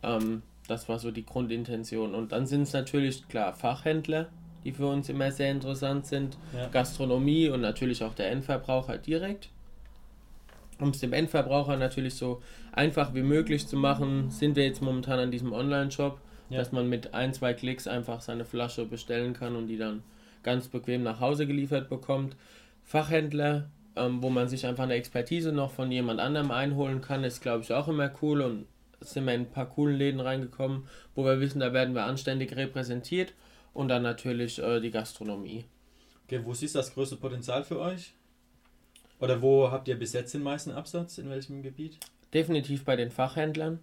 Ähm, 0.03 0.43
das 0.69 0.89
war 0.89 0.99
so 0.99 1.11
die 1.11 1.25
Grundintention. 1.25 2.15
Und 2.15 2.33
dann 2.33 2.47
sind 2.47 2.63
es 2.63 2.73
natürlich, 2.73 3.27
klar, 3.29 3.53
Fachhändler, 3.55 4.29
die 4.65 4.73
für 4.73 4.87
uns 4.87 5.09
immer 5.09 5.31
sehr 5.31 5.51
interessant 5.51 6.07
sind, 6.07 6.39
ja. 6.55 6.69
Gastronomie 6.69 7.49
und 7.49 7.61
natürlich 7.61 8.03
auch 8.03 8.15
der 8.15 8.31
Endverbraucher 8.31 8.99
direkt. 8.99 9.51
Um 10.79 10.91
es 10.91 11.01
dem 11.01 11.13
Endverbraucher 11.13 11.77
natürlich 11.77 12.15
so 12.15 12.43
einfach 12.73 13.15
wie 13.15 13.23
möglich 13.23 13.67
zu 13.67 13.77
machen, 13.77 14.31
sind 14.31 14.57
wir 14.57 14.65
jetzt 14.65 14.83
momentan 14.83 15.19
an 15.19 15.31
diesem 15.31 15.53
Online-Shop, 15.53 16.21
ja. 16.51 16.59
dass 16.59 16.73
man 16.73 16.89
mit 16.89 17.15
ein, 17.15 17.33
zwei 17.33 17.55
Klicks 17.55 17.87
einfach 17.87 18.21
seine 18.21 18.45
Flasche 18.45 18.85
bestellen 18.85 19.33
kann 19.33 19.57
und 19.57 19.69
die 19.69 19.79
dann 19.79 20.03
ganz 20.43 20.69
bequem 20.69 21.03
nach 21.03 21.21
Hause 21.21 21.47
geliefert 21.47 21.89
bekommt. 21.89 22.37
Fachhändler 22.85 23.71
ähm, 23.97 24.23
wo 24.23 24.31
man 24.31 24.49
sich 24.49 24.67
einfach 24.67 24.85
eine 24.85 24.95
Expertise 24.95 25.53
noch 25.53 25.73
von 25.73 25.91
jemand 25.91 26.21
anderem 26.21 26.51
einholen 26.51 27.01
kann, 27.01 27.25
ist 27.25 27.41
glaube 27.41 27.65
ich 27.65 27.73
auch 27.73 27.89
immer 27.89 28.13
cool 28.23 28.43
und 28.43 28.67
sind 29.01 29.25
wir 29.25 29.35
in 29.35 29.43
ein 29.43 29.51
paar 29.51 29.67
coolen 29.67 29.97
Läden 29.97 30.21
reingekommen, 30.21 30.87
wo 31.15 31.25
wir 31.25 31.41
wissen, 31.41 31.61
da 31.61 31.73
werden 31.73 31.95
wir 31.95 32.05
anständig 32.05 32.55
repräsentiert 32.57 33.35
und 33.73 33.89
dann 33.89 34.03
natürlich 34.03 34.59
äh, 34.59 34.81
die 34.81 34.91
Gastronomie. 34.91 35.65
Okay, 36.27 36.41
wo 36.45 36.53
ist 36.53 36.75
das 36.75 36.93
größte 36.93 37.17
Potenzial 37.17 37.65
für 37.65 37.81
euch? 37.81 38.13
Oder 39.21 39.41
wo 39.43 39.71
habt 39.71 39.89
ihr 39.89 39.99
bis 39.99 40.13
jetzt 40.13 40.35
den 40.35 40.43
meisten 40.43 40.71
Absatz? 40.71 41.19
In 41.19 41.31
welchem 41.31 41.63
Gebiet? 41.63 41.99
Definitiv 42.35 42.85
bei 42.85 42.97
den 42.97 43.11
Fachhändlern, 43.11 43.79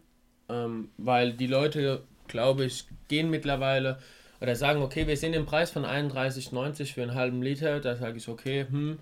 ähm, 0.49 0.89
weil 0.97 1.33
die 1.33 1.47
Leute, 1.47 2.03
glaube 2.27 2.65
ich, 2.65 2.85
gehen 3.07 3.29
mittlerweile 3.29 3.97
oder 4.41 4.55
sagen, 4.55 4.81
okay, 4.81 5.07
wir 5.07 5.17
sehen 5.17 5.31
den 5.31 5.45
Preis 5.45 5.71
von 5.71 5.85
31,90 5.85 6.93
für 6.93 7.01
einen 7.01 7.15
halben 7.15 7.41
Liter, 7.41 7.79
da 7.79 7.95
sage 7.95 8.17
ich, 8.17 8.27
okay, 8.27 8.65
hm, 8.69 8.99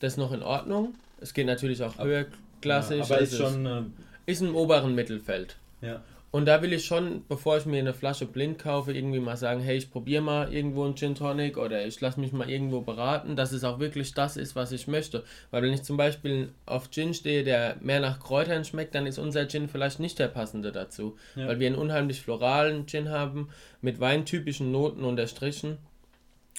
das 0.00 0.14
ist 0.14 0.18
noch 0.18 0.32
in 0.32 0.42
Ordnung. 0.42 0.94
Es 1.20 1.32
geht 1.32 1.46
natürlich 1.46 1.82
auch 1.82 1.98
höherklassig. 1.98 2.98
Ja, 2.98 3.04
aber 3.04 3.18
ist 3.20 3.36
schon. 3.36 3.64
Äh, 3.64 3.82
ist 4.26 4.42
im 4.42 4.54
oberen 4.54 4.94
Mittelfeld. 4.94 5.56
Ja. 5.80 6.02
Und 6.32 6.46
da 6.46 6.62
will 6.62 6.72
ich 6.72 6.86
schon, 6.86 7.26
bevor 7.28 7.58
ich 7.58 7.66
mir 7.66 7.78
eine 7.78 7.92
Flasche 7.92 8.24
blind 8.24 8.58
kaufe, 8.58 8.94
irgendwie 8.94 9.20
mal 9.20 9.36
sagen, 9.36 9.60
hey, 9.60 9.76
ich 9.76 9.90
probiere 9.90 10.22
mal 10.22 10.50
irgendwo 10.50 10.82
einen 10.82 10.96
Gin 10.96 11.14
Tonic 11.14 11.58
oder 11.58 11.86
ich 11.86 12.00
lasse 12.00 12.18
mich 12.18 12.32
mal 12.32 12.48
irgendwo 12.48 12.80
beraten, 12.80 13.36
dass 13.36 13.52
es 13.52 13.64
auch 13.64 13.78
wirklich 13.80 14.14
das 14.14 14.38
ist, 14.38 14.56
was 14.56 14.72
ich 14.72 14.88
möchte. 14.88 15.24
Weil 15.50 15.62
wenn 15.62 15.74
ich 15.74 15.82
zum 15.82 15.98
Beispiel 15.98 16.48
auf 16.64 16.90
Gin 16.90 17.12
stehe, 17.12 17.44
der 17.44 17.76
mehr 17.80 18.00
nach 18.00 18.18
Kräutern 18.18 18.64
schmeckt, 18.64 18.94
dann 18.94 19.06
ist 19.06 19.18
unser 19.18 19.46
Gin 19.46 19.68
vielleicht 19.68 20.00
nicht 20.00 20.18
der 20.18 20.28
passende 20.28 20.72
dazu. 20.72 21.18
Ja. 21.36 21.48
Weil 21.48 21.60
wir 21.60 21.66
einen 21.66 21.76
unheimlich 21.76 22.22
floralen 22.22 22.86
Gin 22.86 23.10
haben, 23.10 23.50
mit 23.82 24.00
weintypischen 24.00 24.72
Noten 24.72 25.04
unterstrichen. 25.04 25.76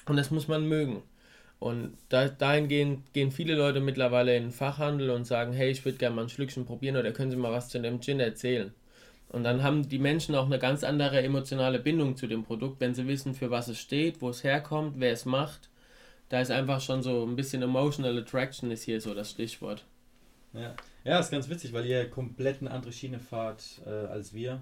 Und 0.06 0.18
das 0.18 0.30
muss 0.30 0.48
man 0.48 0.68
mögen. 0.68 1.02
Und 1.58 1.98
da, 2.10 2.28
dahingehend 2.28 3.12
gehen 3.14 3.32
viele 3.32 3.56
Leute 3.56 3.80
mittlerweile 3.80 4.38
in 4.38 4.44
den 4.44 4.52
Fachhandel 4.52 5.10
und 5.10 5.26
sagen, 5.26 5.52
hey, 5.52 5.72
ich 5.72 5.84
würde 5.84 5.98
gerne 5.98 6.16
mal 6.16 6.22
ein 6.22 6.30
Schlückchen 6.30 6.66
probieren 6.66 6.96
oder 6.96 7.12
können 7.12 7.32
Sie 7.32 7.38
mal 7.38 7.52
was 7.52 7.70
zu 7.70 7.80
dem 7.80 8.02
Gin 8.02 8.20
erzählen. 8.20 8.72
Und 9.34 9.44
dann 9.44 9.64
haben 9.64 9.90
die 9.90 9.98
Menschen 9.98 10.36
auch 10.36 10.46
eine 10.46 10.60
ganz 10.60 10.84
andere 10.84 11.24
emotionale 11.24 11.80
Bindung 11.80 12.16
zu 12.16 12.28
dem 12.28 12.44
Produkt, 12.44 12.80
wenn 12.80 12.94
sie 12.94 13.08
wissen, 13.08 13.34
für 13.34 13.50
was 13.50 13.68
es 13.68 13.80
steht, 13.80 14.22
wo 14.22 14.30
es 14.30 14.44
herkommt, 14.44 15.00
wer 15.00 15.12
es 15.12 15.26
macht. 15.26 15.72
Da 16.30 16.40
ist 16.40 16.52
einfach 16.52 16.80
schon 16.80 17.02
so 17.02 17.26
ein 17.26 17.36
bisschen 17.36 17.64
Emotional 17.64 18.16
Attraction 18.20 18.70
ist 18.70 18.84
hier 18.84 19.02
so 19.02 19.16
das 19.16 19.32
Stichwort. 19.32 19.86
Ja, 20.54 20.76
ja 21.04 21.20
ist 21.20 21.32
ganz 21.32 21.50
witzig, 21.50 21.74
weil 21.74 21.88
ihr 21.88 22.08
komplett 22.12 22.62
eine 22.62 22.70
andere 22.70 22.92
Schiene 22.92 23.20
fahrt 23.20 23.82
äh, 23.88 23.90
als 23.90 24.36
wir. 24.36 24.62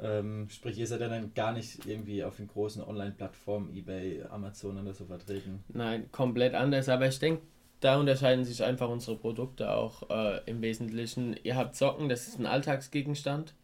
Ähm, 0.00 0.48
sprich, 0.48 0.78
ihr 0.78 0.86
seid 0.86 1.02
ja 1.02 1.08
dann 1.08 1.34
gar 1.34 1.52
nicht 1.52 1.84
irgendwie 1.84 2.24
auf 2.24 2.36
den 2.36 2.48
großen 2.48 2.82
Online-Plattformen, 2.82 3.76
eBay, 3.76 4.22
Amazon 4.30 4.78
oder 4.80 4.94
so 4.94 5.04
vertreten. 5.04 5.62
Nein, 5.68 6.10
komplett 6.10 6.54
anders. 6.54 6.88
Aber 6.88 7.06
ich 7.06 7.18
denke, 7.18 7.42
da 7.80 8.00
unterscheiden 8.00 8.46
sich 8.46 8.64
einfach 8.64 8.88
unsere 8.88 9.18
Produkte 9.18 9.70
auch 9.70 10.08
äh, 10.08 10.40
im 10.46 10.62
Wesentlichen. 10.62 11.36
Ihr 11.42 11.54
habt 11.54 11.76
Socken, 11.76 12.08
das 12.08 12.28
ist 12.28 12.40
ein 12.40 12.46
Alltagsgegenstand. 12.46 13.54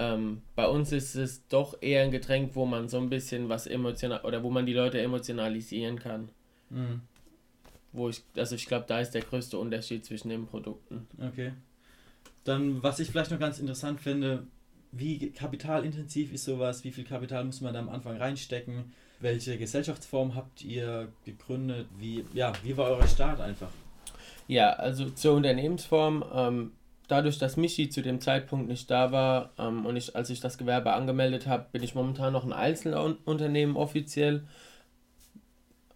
Ähm, 0.00 0.40
bei 0.56 0.66
uns 0.66 0.92
ist 0.92 1.14
es 1.14 1.46
doch 1.48 1.76
eher 1.82 2.04
ein 2.04 2.10
Getränk, 2.10 2.54
wo 2.54 2.64
man 2.64 2.88
so 2.88 2.96
ein 2.96 3.10
bisschen 3.10 3.50
was 3.50 3.66
emotional 3.66 4.22
oder 4.22 4.42
wo 4.42 4.48
man 4.48 4.64
die 4.64 4.72
Leute 4.72 4.98
emotionalisieren 4.98 5.98
kann. 5.98 6.30
Mhm. 6.70 7.02
Wo 7.92 8.08
ich, 8.08 8.22
also 8.34 8.54
ich 8.54 8.64
glaube, 8.64 8.86
da 8.88 9.00
ist 9.00 9.10
der 9.10 9.20
größte 9.20 9.58
Unterschied 9.58 10.06
zwischen 10.06 10.30
den 10.30 10.46
Produkten. 10.46 11.06
Okay. 11.20 11.52
Dann, 12.44 12.82
was 12.82 12.98
ich 12.98 13.10
vielleicht 13.10 13.30
noch 13.30 13.38
ganz 13.38 13.58
interessant 13.58 14.00
finde, 14.00 14.46
wie 14.90 15.32
kapitalintensiv 15.32 16.32
ist 16.32 16.44
sowas? 16.44 16.82
Wie 16.82 16.92
viel 16.92 17.04
Kapital 17.04 17.44
muss 17.44 17.60
man 17.60 17.74
da 17.74 17.80
am 17.80 17.90
Anfang 17.90 18.16
reinstecken? 18.16 18.94
Welche 19.20 19.58
Gesellschaftsform 19.58 20.34
habt 20.34 20.64
ihr 20.64 21.12
gegründet? 21.26 21.88
Wie, 21.98 22.24
ja, 22.32 22.54
wie 22.62 22.74
war 22.74 22.90
euer 22.90 23.06
Start 23.06 23.42
einfach? 23.42 23.70
Ja, 24.48 24.72
also 24.72 25.10
zur 25.10 25.34
Unternehmensform. 25.34 26.24
Ähm, 26.32 26.72
dadurch, 27.10 27.38
dass 27.38 27.56
Michi 27.56 27.88
zu 27.88 28.02
dem 28.02 28.20
Zeitpunkt 28.20 28.68
nicht 28.68 28.90
da 28.90 29.12
war 29.12 29.50
ähm, 29.58 29.86
und 29.86 29.96
ich, 29.96 30.14
als 30.16 30.30
ich 30.30 30.40
das 30.40 30.58
Gewerbe 30.58 30.92
angemeldet 30.92 31.46
habe, 31.46 31.66
bin 31.72 31.82
ich 31.82 31.94
momentan 31.94 32.32
noch 32.32 32.44
ein 32.44 32.52
Einzelunternehmen 32.52 33.76
offiziell. 33.76 34.44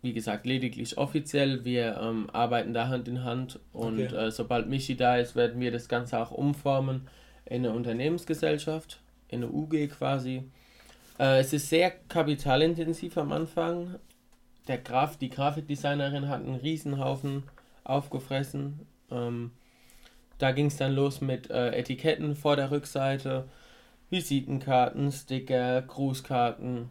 Wie 0.03 0.13
gesagt, 0.13 0.45
lediglich 0.45 0.99
offiziell. 0.99 1.65
Wir 1.65 1.99
ähm, 2.01 2.29
arbeiten 2.31 2.75
da 2.75 2.89
Hand 2.89 3.09
in 3.09 3.25
Hand 3.25 3.61
und 3.73 4.01
okay. 4.01 4.15
äh, 4.15 4.31
sobald 4.31 4.69
Michi 4.69 4.97
da 4.97 5.17
ist, 5.17 5.35
werden 5.35 5.61
wir 5.61 5.71
das 5.71 5.89
Ganze 5.89 6.19
auch 6.19 6.31
umformen 6.31 7.09
in 7.47 7.65
eine 7.65 7.73
Unternehmensgesellschaft, 7.73 9.01
in 9.29 9.43
eine 9.43 9.53
UG 9.53 9.89
quasi. 9.97 10.45
Äh, 11.19 11.41
es 11.41 11.53
ist 11.53 11.69
sehr 11.69 11.91
kapitalintensiv 11.91 13.17
am 13.17 13.33
Anfang. 13.33 13.97
Der 14.69 14.79
Graf, 14.79 15.17
die 15.17 15.31
Grafikdesignerin 15.31 16.29
hat 16.29 16.41
einen 16.41 16.57
Riesenhaufen 16.57 17.45
aufgefressen. 17.85 18.87
Ähm, 19.11 19.53
da 20.45 20.53
ging 20.53 20.67
es 20.67 20.77
dann 20.77 20.95
los 20.95 21.23
mit 21.23 21.51
äh, 21.51 21.71
Etiketten 21.71 22.37
vor 22.37 22.57
der 22.57 22.71
Rückseite, 22.71 23.49
Visitenkarten, 24.11 25.11
Sticker, 25.11 25.81
Grußkarten 25.81 26.91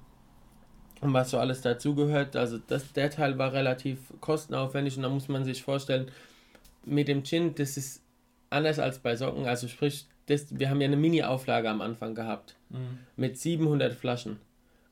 und 1.01 1.13
was 1.13 1.29
so 1.29 1.37
alles 1.37 1.61
dazugehört. 1.61 2.35
Also 2.35 2.57
das, 2.57 2.91
der 2.93 3.11
Teil 3.11 3.37
war 3.37 3.53
relativ 3.53 3.99
kostenaufwendig 4.21 4.97
und 4.97 5.03
da 5.03 5.09
muss 5.09 5.27
man 5.27 5.45
sich 5.45 5.61
vorstellen, 5.61 6.09
mit 6.83 7.07
dem 7.07 7.23
Gin, 7.23 7.53
das 7.53 7.77
ist 7.77 8.01
anders 8.49 8.79
als 8.79 8.97
bei 8.97 9.15
Socken. 9.15 9.45
Also 9.45 9.67
sprich, 9.67 10.07
das, 10.25 10.57
wir 10.57 10.71
haben 10.71 10.81
ja 10.81 10.87
eine 10.87 10.97
Mini-Auflage 10.97 11.69
am 11.69 11.81
Anfang 11.81 12.15
gehabt 12.15 12.55
mhm. 12.69 12.97
mit 13.15 13.37
700 13.37 13.93
Flaschen. 13.93 14.39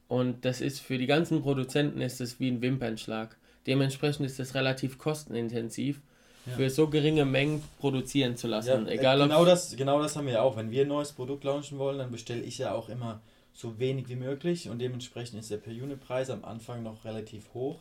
Und 0.08 0.46
das 0.46 0.62
ist 0.62 0.82
für 0.82 1.00
die 1.00 1.08
ganzen 1.08 1.42
Produzenten 1.42 2.00
ist 2.00 2.20
das 2.20 2.40
wie 2.40 2.52
ein 2.52 2.62
Wimpernschlag. 2.62 3.38
Dementsprechend 3.66 4.28
ist 4.28 4.38
das 4.38 4.54
relativ 4.54 5.00
kostenintensiv, 5.00 6.00
ja. 6.46 6.54
für 6.54 6.70
so 6.70 6.88
geringe 6.88 7.26
Mengen 7.26 7.64
produzieren 7.80 8.36
zu 8.38 8.48
lassen. 8.48 8.86
Ja, 8.86 8.92
Egal, 8.92 9.20
genau, 9.20 9.46
das, 9.46 9.76
genau 9.76 10.02
das 10.02 10.16
haben 10.16 10.26
wir 10.26 10.34
ja 10.34 10.42
auch. 10.42 10.58
Wenn 10.58 10.72
wir 10.72 10.84
ein 10.84 10.88
neues 10.88 11.12
Produkt 11.12 11.44
launchen 11.44 11.78
wollen, 11.78 11.98
dann 11.98 12.12
bestelle 12.12 12.42
ich 12.42 12.58
ja 12.58 12.74
auch 12.74 12.90
immer 12.90 13.22
so 13.54 13.80
wenig 13.80 14.08
wie 14.10 14.16
möglich 14.16 14.70
und 14.70 14.80
dementsprechend 14.80 15.40
ist 15.40 15.52
der 15.52 15.58
Per-Unit-Preis 15.58 16.30
am 16.30 16.46
Anfang 16.46 16.84
noch 16.84 17.04
relativ 17.06 17.54
hoch. 17.54 17.80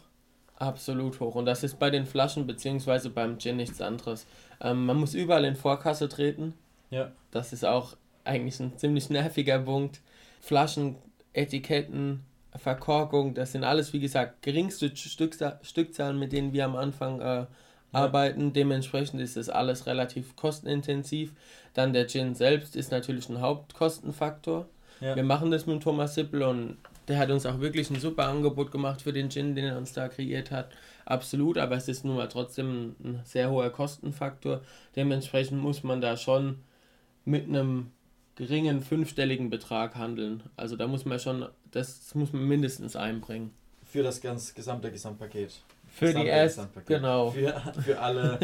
Absolut 0.56 1.20
hoch. 1.20 1.36
Und 1.36 1.46
das 1.46 1.62
ist 1.62 1.78
bei 1.78 1.90
den 1.90 2.04
Flaschen 2.04 2.46
bzw. 2.46 3.08
beim 3.08 3.38
Gin 3.38 3.56
nichts 3.56 3.80
anderes. 3.80 4.26
Ähm, 4.60 4.84
man 4.84 4.98
muss 4.98 5.14
überall 5.14 5.44
in 5.44 5.56
Vorkasse 5.56 6.08
treten. 6.08 6.54
Ja. 6.90 7.12
Das 7.30 7.52
ist 7.52 7.64
auch 7.64 7.96
eigentlich 8.24 8.60
ein 8.60 8.76
ziemlich 8.76 9.08
nerviger 9.08 9.60
Punkt. 9.60 10.00
Flaschen, 10.40 10.96
Etiketten, 11.32 12.24
Verkorkung, 12.56 13.34
das 13.34 13.52
sind 13.52 13.64
alles, 13.64 13.92
wie 13.92 14.00
gesagt, 14.00 14.42
geringste 14.42 14.94
Stückzahlen, 14.94 16.18
mit 16.18 16.32
denen 16.32 16.52
wir 16.52 16.64
am 16.64 16.76
Anfang 16.76 17.20
äh, 17.20 17.46
arbeiten. 17.92 18.52
Dementsprechend 18.52 19.20
ist 19.20 19.36
das 19.36 19.48
alles 19.48 19.86
relativ 19.86 20.36
kostenintensiv. 20.36 21.32
Dann 21.74 21.92
der 21.92 22.06
Gin 22.06 22.34
selbst 22.34 22.76
ist 22.76 22.90
natürlich 22.90 23.28
ein 23.28 23.40
Hauptkostenfaktor. 23.40 24.66
Ja. 25.00 25.16
Wir 25.16 25.24
machen 25.24 25.50
das 25.50 25.66
mit 25.66 25.82
Thomas 25.82 26.14
Sippel 26.14 26.42
und 26.42 26.76
der 27.08 27.18
hat 27.18 27.30
uns 27.30 27.46
auch 27.46 27.60
wirklich 27.60 27.90
ein 27.90 27.98
super 27.98 28.28
Angebot 28.28 28.70
gemacht 28.70 29.02
für 29.02 29.12
den 29.12 29.30
Gin, 29.30 29.54
den 29.54 29.64
er 29.64 29.78
uns 29.78 29.92
da 29.92 30.08
kreiert 30.08 30.50
hat. 30.50 30.70
Absolut, 31.04 31.58
aber 31.58 31.76
es 31.76 31.88
ist 31.88 32.04
nun 32.04 32.16
mal 32.16 32.28
trotzdem 32.28 32.94
ein 33.02 33.20
sehr 33.24 33.50
hoher 33.50 33.70
Kostenfaktor. 33.70 34.60
Dementsprechend 34.94 35.60
muss 35.60 35.82
man 35.82 36.00
da 36.00 36.16
schon 36.16 36.60
mit 37.24 37.48
einem 37.48 37.90
geringen 38.36 38.80
fünfstelligen 38.80 39.50
Betrag 39.50 39.96
handeln. 39.96 40.42
Also 40.56 40.76
da 40.76 40.86
muss 40.86 41.04
man 41.04 41.18
schon, 41.18 41.46
das 41.70 42.14
muss 42.14 42.32
man 42.32 42.46
mindestens 42.46 42.94
einbringen. 42.96 43.50
Für 43.84 44.02
das 44.02 44.20
ganz 44.20 44.54
gesamte 44.54 44.92
Gesamtpaket. 44.92 45.62
Für 45.90 46.14
die 46.14 46.26
erste, 46.26 46.68
genau. 46.86 47.30
Für, 47.30 47.60
für 47.84 48.00
alle 48.00 48.38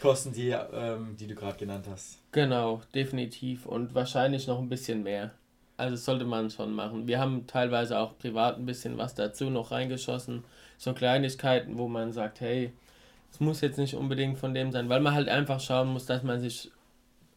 Kosten, 0.00 0.32
die, 0.32 0.50
ähm, 0.50 1.16
die 1.18 1.26
du 1.26 1.34
gerade 1.34 1.58
genannt 1.58 1.86
hast. 1.90 2.18
Genau, 2.32 2.80
definitiv. 2.94 3.66
Und 3.66 3.94
wahrscheinlich 3.94 4.46
noch 4.46 4.58
ein 4.58 4.68
bisschen 4.68 5.02
mehr. 5.02 5.32
Also 5.76 5.96
sollte 5.96 6.24
man 6.24 6.50
schon 6.50 6.72
machen. 6.72 7.06
Wir 7.08 7.18
haben 7.18 7.46
teilweise 7.46 7.98
auch 7.98 8.16
privat 8.16 8.58
ein 8.58 8.66
bisschen 8.66 8.96
was 8.96 9.14
dazu 9.14 9.50
noch 9.50 9.72
reingeschossen. 9.72 10.44
So 10.78 10.94
Kleinigkeiten, 10.94 11.78
wo 11.78 11.88
man 11.88 12.12
sagt, 12.12 12.40
hey, 12.40 12.72
es 13.30 13.40
muss 13.40 13.60
jetzt 13.60 13.78
nicht 13.78 13.94
unbedingt 13.94 14.38
von 14.38 14.54
dem 14.54 14.70
sein, 14.70 14.88
weil 14.88 15.00
man 15.00 15.14
halt 15.14 15.28
einfach 15.28 15.58
schauen 15.58 15.88
muss, 15.88 16.06
dass 16.06 16.22
man 16.22 16.40
sich 16.40 16.70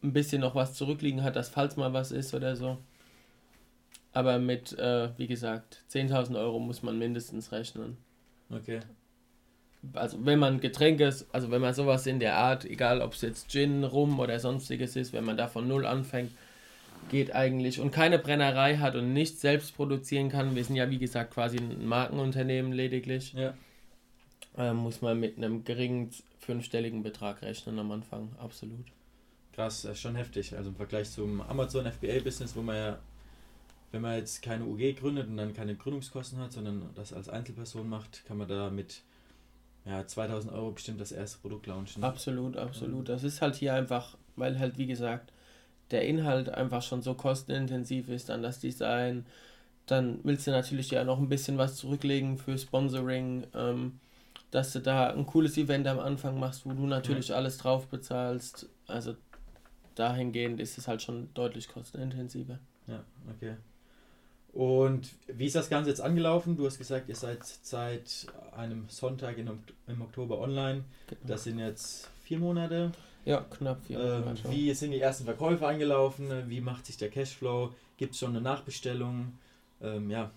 ein 0.04 0.14
bisschen 0.14 0.42
noch 0.42 0.54
was 0.54 0.76
zurückliegen 0.76 1.24
hat, 1.24 1.36
dass 1.36 1.50
falls 1.50 1.76
mal 1.76 1.94
was 1.94 2.12
ist 2.12 2.36
oder 2.36 2.56
so. 2.56 2.78
Aber 4.14 4.38
mit, 4.38 4.78
äh, 4.78 5.10
wie 5.18 5.28
gesagt, 5.28 5.84
10.000 5.92 6.40
Euro 6.40 6.60
muss 6.60 6.84
man 6.84 6.98
mindestens 6.98 7.52
rechnen. 7.52 7.98
Okay. 8.50 8.80
Also 9.93 10.25
wenn 10.25 10.39
man 10.39 10.60
Getränke, 10.60 11.13
also 11.31 11.51
wenn 11.51 11.62
man 11.62 11.74
sowas 11.74 12.07
in 12.07 12.19
der 12.19 12.38
Art, 12.38 12.65
egal 12.65 13.01
ob 13.01 13.13
es 13.13 13.22
jetzt 13.22 13.50
Gin, 13.50 13.84
Rum 13.84 14.19
oder 14.19 14.39
sonstiges 14.39 14.96
ist, 14.96 15.13
wenn 15.13 15.24
man 15.24 15.38
da 15.38 15.48
von 15.48 15.67
null 15.67 15.86
anfängt, 15.86 16.31
geht 17.10 17.34
eigentlich 17.34 17.79
und 17.79 17.91
keine 17.91 18.19
Brennerei 18.19 18.77
hat 18.77 18.96
und 18.96 19.13
nichts 19.13 19.41
selbst 19.41 19.75
produzieren 19.75 20.29
kann, 20.29 20.55
wir 20.55 20.63
sind 20.63 20.75
ja 20.75 20.89
wie 20.89 20.98
gesagt 20.98 21.34
quasi 21.34 21.57
ein 21.57 21.86
Markenunternehmen 21.86 22.74
lediglich, 22.74 23.34
ja. 23.34 23.53
äh, 24.57 24.74
muss 24.74 25.01
man 25.01 25.19
mit 25.19 25.38
einem 25.38 25.63
geringen 25.63 26.10
fünfstelligen 26.39 27.03
Betrag 27.03 27.41
rechnen 27.41 27.79
am 27.79 27.91
Anfang, 27.91 28.29
absolut. 28.39 28.86
Krass, 29.53 29.81
das 29.81 29.93
ist 29.93 30.01
schon 30.01 30.15
heftig. 30.15 30.55
Also 30.55 30.69
im 30.69 30.75
Vergleich 30.75 31.10
zum 31.10 31.41
Amazon 31.41 31.91
FBA-Business, 31.91 32.55
wo 32.55 32.62
man 32.62 32.75
ja, 32.75 33.00
wenn 33.91 34.01
man 34.01 34.17
jetzt 34.17 34.41
keine 34.41 34.65
UG 34.65 34.98
gründet 35.00 35.27
und 35.27 35.38
dann 35.38 35.53
keine 35.53 35.75
Gründungskosten 35.75 36.39
hat, 36.39 36.51
sondern 36.51 36.91
das 36.93 37.12
als 37.12 37.27
Einzelperson 37.27 37.89
macht, 37.89 38.24
kann 38.25 38.38
man 38.38 38.48
da 38.48 38.69
mit 38.69 39.01
ja, 39.88 40.06
2000 40.06 40.51
Euro 40.53 40.72
bestimmt 40.72 41.00
das 41.00 41.12
erste 41.12 41.39
Produkt 41.39 41.67
launchen. 41.67 42.03
Absolut, 42.03 42.58
absolut. 42.58 43.08
Das 43.08 43.24
ist 43.24 43.41
halt 43.41 43.56
hier 43.56 43.74
einfach, 43.74 44.17
weil 44.36 44.60
halt, 44.60 44.77
wie 44.77 44.88
gesagt, 44.88 45.32
der 45.91 46.06
Inhalt 46.06 46.50
einfach 46.50 46.82
schon 46.82 47.01
so 47.01 47.13
kostenintensiv 47.13 48.10
ist, 48.10 48.29
dann 48.29 48.44
das 48.44 48.60
Design. 48.60 49.25
Dann 49.86 50.20
willst 50.24 50.46
du 50.46 50.51
natürlich 50.51 50.91
ja 50.91 51.06
noch 51.06 51.20
ein 51.20 51.29
bisschen 51.29 51.58
was 51.58 51.77
zurücklegen 51.77 52.38
für 52.38 52.58
Sponsoring, 52.58 53.48
ähm, 53.56 54.00
dass 54.51 54.74
du 54.74 54.79
da 54.79 55.12
ein 55.12 55.25
cooles 55.25 55.58
Event 55.58 55.88
am 55.88 56.00
Anfang 56.00 56.38
machst, 56.38 56.65
wo 56.65 56.74
du 56.74 56.86
natürlich 56.86 57.29
ja. 57.29 57.38
alles 57.38 57.58
drauf 57.58 57.88
bezahlst. 57.88 58.67
Also 58.88 59.15
dahingehend 59.96 60.60
ist 60.60 60.77
es 60.77 60.89
halt 60.89 61.01
schon 61.01 61.34
deutlich 61.34 61.70
kostenintensiver. 61.70 62.60
Ja, 62.88 63.03
okay. 63.29 63.56
Und 64.58 65.12
wie 65.28 65.46
ist 65.46 65.56
das 65.56 65.70
Ganze 65.70 65.92
jetzt 65.92 66.02
angelaufen? 66.02 66.58
Du 66.58 66.66
hast 66.66 66.80
gesagt, 66.80 67.10
ihr 67.10 67.16
seid 67.16 67.46
seit 67.46 68.26
einem 68.58 68.86
Sonntag 68.90 69.38
in, 69.38 69.48
im 69.86 70.02
Oktober 70.02 70.40
online. 70.40 70.84
Genau. 71.06 71.22
Das 71.28 71.44
sind 71.44 71.60
jetzt 71.60 72.10
vier 72.24 72.40
Monate. 72.40 72.92
Ja, 73.24 73.46
knapp 73.52 73.86
vier 73.86 74.00
ähm, 74.00 74.22
Monate. 74.22 74.42
Ähm, 74.46 74.52
wie 74.52 74.74
sind 74.74 74.90
die 74.90 75.00
ersten 75.00 75.26
Verkäufe 75.26 75.68
angelaufen? 75.68 76.50
Wie 76.50 76.60
macht 76.60 76.88
sich 76.88 76.98
der 76.98 77.10
Cashflow? 77.10 77.72
Gibt 77.98 78.14
es 78.14 78.20
schon 78.20 78.32
eine 78.32 78.42
Nachbestellung? 78.42 79.34
Ähm, 79.80 80.10
ja. 80.10 80.32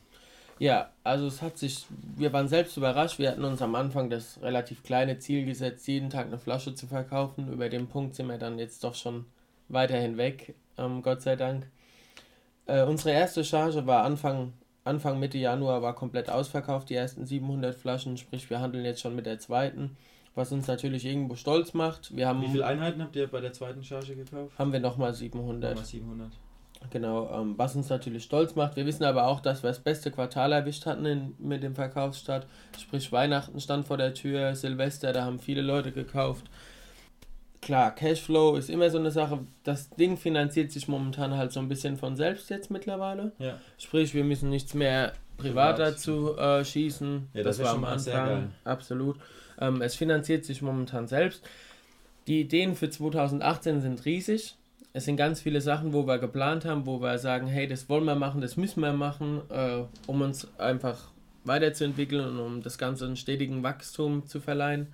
Ja, 0.58 0.90
also 1.02 1.26
es 1.26 1.40
hat 1.40 1.56
sich, 1.56 1.86
wir 2.14 2.30
waren 2.34 2.48
selbst 2.48 2.76
überrascht. 2.76 3.18
Wir 3.18 3.30
hatten 3.30 3.44
uns 3.44 3.62
am 3.62 3.74
Anfang 3.74 4.10
das 4.10 4.38
relativ 4.42 4.82
kleine 4.82 5.18
Ziel 5.18 5.46
gesetzt, 5.46 5.88
jeden 5.88 6.10
Tag 6.10 6.26
eine 6.26 6.38
Flasche 6.38 6.74
zu 6.74 6.86
verkaufen. 6.86 7.50
Über 7.50 7.70
den 7.70 7.86
Punkt 7.86 8.16
sind 8.16 8.26
wir 8.26 8.36
dann 8.36 8.58
jetzt 8.58 8.84
doch 8.84 8.94
schon 8.94 9.24
weiterhin 9.70 10.18
weg, 10.18 10.54
ähm, 10.76 11.00
Gott 11.00 11.22
sei 11.22 11.36
Dank. 11.36 11.64
Äh, 12.66 12.82
unsere 12.84 13.10
erste 13.10 13.44
Charge 13.44 13.86
war 13.86 14.04
Anfang, 14.04 14.52
Anfang 14.84 15.18
Mitte 15.18 15.38
Januar 15.38 15.82
war 15.82 15.94
komplett 15.94 16.30
ausverkauft, 16.30 16.90
die 16.90 16.94
ersten 16.94 17.26
700 17.26 17.74
Flaschen, 17.74 18.16
sprich 18.16 18.48
wir 18.50 18.60
handeln 18.60 18.84
jetzt 18.84 19.00
schon 19.00 19.14
mit 19.14 19.26
der 19.26 19.38
zweiten, 19.38 19.96
was 20.34 20.52
uns 20.52 20.66
natürlich 20.66 21.04
irgendwo 21.04 21.34
stolz 21.34 21.74
macht. 21.74 22.14
Wir 22.14 22.28
haben, 22.28 22.42
Wie 22.42 22.48
viele 22.48 22.66
Einheiten 22.66 23.02
habt 23.02 23.16
ihr 23.16 23.26
bei 23.26 23.40
der 23.40 23.52
zweiten 23.52 23.82
Charge 23.82 24.14
gekauft? 24.14 24.58
Haben 24.58 24.72
wir 24.72 24.80
nochmal 24.80 25.14
700. 25.14 25.70
Nochmal 25.70 25.84
700. 25.84 26.30
Genau, 26.88 27.28
ähm, 27.30 27.54
was 27.58 27.76
uns 27.76 27.90
natürlich 27.90 28.24
stolz 28.24 28.54
macht. 28.54 28.76
Wir 28.76 28.86
wissen 28.86 29.04
aber 29.04 29.26
auch, 29.26 29.40
dass 29.40 29.62
wir 29.62 29.68
das 29.68 29.80
beste 29.80 30.10
Quartal 30.10 30.52
erwischt 30.52 30.86
hatten 30.86 31.04
in, 31.04 31.34
mit 31.38 31.62
dem 31.62 31.74
Verkaufsstart. 31.74 32.46
Sprich, 32.78 33.12
Weihnachten 33.12 33.60
stand 33.60 33.86
vor 33.86 33.98
der 33.98 34.14
Tür, 34.14 34.54
Silvester, 34.54 35.12
da 35.12 35.24
haben 35.24 35.38
viele 35.40 35.60
Leute 35.60 35.92
gekauft 35.92 36.46
klar, 37.60 37.94
Cashflow 37.94 38.56
ist 38.56 38.70
immer 38.70 38.90
so 38.90 38.98
eine 38.98 39.10
Sache. 39.10 39.40
Das 39.64 39.90
Ding 39.90 40.16
finanziert 40.16 40.72
sich 40.72 40.88
momentan 40.88 41.36
halt 41.36 41.52
so 41.52 41.60
ein 41.60 41.68
bisschen 41.68 41.96
von 41.96 42.16
selbst 42.16 42.50
jetzt 42.50 42.70
mittlerweile. 42.70 43.32
Ja. 43.38 43.58
Sprich, 43.78 44.14
wir 44.14 44.24
müssen 44.24 44.50
nichts 44.50 44.74
mehr 44.74 45.12
privat, 45.36 45.76
privat. 45.76 45.78
dazu 45.78 46.36
äh, 46.36 46.64
schießen. 46.64 47.28
Ja, 47.34 47.42
das, 47.42 47.58
das 47.58 47.66
war 47.66 47.74
am 47.74 47.84
Anfang. 47.84 48.52
Absolut. 48.64 49.16
Ähm, 49.60 49.82
es 49.82 49.94
finanziert 49.94 50.44
sich 50.44 50.62
momentan 50.62 51.06
selbst. 51.06 51.42
Die 52.26 52.40
Ideen 52.40 52.74
für 52.74 52.90
2018 52.90 53.80
sind 53.80 54.04
riesig. 54.04 54.56
Es 54.92 55.04
sind 55.04 55.16
ganz 55.16 55.40
viele 55.40 55.60
Sachen, 55.60 55.92
wo 55.92 56.06
wir 56.06 56.18
geplant 56.18 56.64
haben, 56.64 56.84
wo 56.86 57.00
wir 57.00 57.18
sagen, 57.18 57.46
hey, 57.46 57.68
das 57.68 57.88
wollen 57.88 58.04
wir 58.04 58.16
machen, 58.16 58.40
das 58.40 58.56
müssen 58.56 58.80
wir 58.80 58.92
machen, 58.92 59.40
äh, 59.48 59.82
um 60.06 60.20
uns 60.20 60.48
einfach 60.58 61.10
weiterzuentwickeln 61.44 62.24
und 62.26 62.38
um 62.38 62.62
das 62.62 62.76
Ganze 62.76 63.06
einen 63.06 63.16
stetigen 63.16 63.62
Wachstum 63.62 64.26
zu 64.26 64.40
verleihen. 64.40 64.88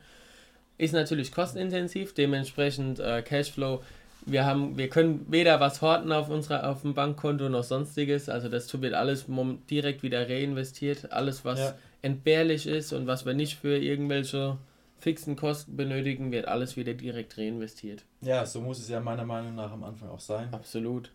Ist 0.79 0.93
natürlich 0.93 1.33
kostenintensiv, 1.33 2.15
dementsprechend 2.15 3.01
äh, 3.01 3.23
Cashflow 3.23 3.83
wir 4.27 4.45
haben, 4.45 4.77
wir 4.77 4.89
können 4.89 5.25
weder 5.31 5.61
was 5.61 5.81
horten 5.81 6.13
auf 6.13 6.29
unserer 6.29 6.69
auf 6.69 6.83
dem 6.83 6.95
Bankkonto 6.95 7.49
noch 7.49 7.63
sonstiges. 7.63 8.29
Also 8.29 8.49
das 8.49 8.81
wird 8.83 8.93
alles 8.93 9.27
direkt 9.71 10.03
wieder 10.03 10.29
reinvestiert. 10.29 11.13
Alles, 11.13 11.45
was 11.45 11.61
ja. 11.61 11.75
entbehrlich 12.03 12.67
ist 12.67 12.93
und 12.93 13.07
was 13.07 13.25
wir 13.25 13.35
nicht 13.35 13.57
für 13.57 13.79
irgendwelche 13.79 14.59
fixen 14.99 15.37
Kosten 15.37 15.77
benötigen, 15.77 16.33
wird 16.33 16.49
alles 16.49 16.77
wieder 16.77 16.95
direkt 16.95 17.39
reinvestiert. 17.39 18.05
Ja, 18.21 18.45
so 18.45 18.61
muss 18.61 18.81
es 18.81 18.89
ja 18.89 18.99
meiner 18.99 19.25
Meinung 19.25 19.55
nach 19.55 19.71
am 19.71 19.85
Anfang 19.85 20.09
auch 20.09 20.21
sein. 20.21 20.49
Absolut. 20.53 21.13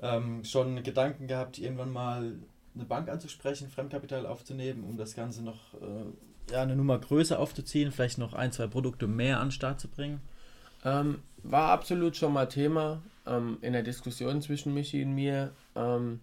Ähm, 0.00 0.44
schon 0.44 0.80
Gedanken 0.84 1.26
gehabt, 1.26 1.58
irgendwann 1.58 1.90
mal 1.90 2.34
eine 2.74 2.84
Bank 2.84 3.08
anzusprechen, 3.08 3.68
Fremdkapital 3.68 4.26
aufzunehmen, 4.26 4.84
um 4.84 4.96
das 4.96 5.16
Ganze 5.16 5.42
noch 5.42 5.74
äh, 5.74 6.04
ja, 6.50 6.62
eine 6.62 6.76
Nummer 6.76 6.98
größer 6.98 7.38
aufzuziehen, 7.38 7.92
vielleicht 7.92 8.18
noch 8.18 8.34
ein, 8.34 8.52
zwei 8.52 8.66
Produkte 8.66 9.06
mehr 9.06 9.40
an 9.40 9.48
den 9.48 9.52
Start 9.52 9.80
zu 9.80 9.88
bringen? 9.88 10.20
Ähm, 10.84 11.20
war 11.42 11.70
absolut 11.70 12.16
schon 12.16 12.32
mal 12.32 12.46
Thema 12.46 13.02
ähm, 13.26 13.58
in 13.60 13.72
der 13.72 13.82
Diskussion 13.82 14.40
zwischen 14.42 14.74
Michi 14.74 15.02
und 15.02 15.14
mir. 15.14 15.52
Ähm, 15.74 16.20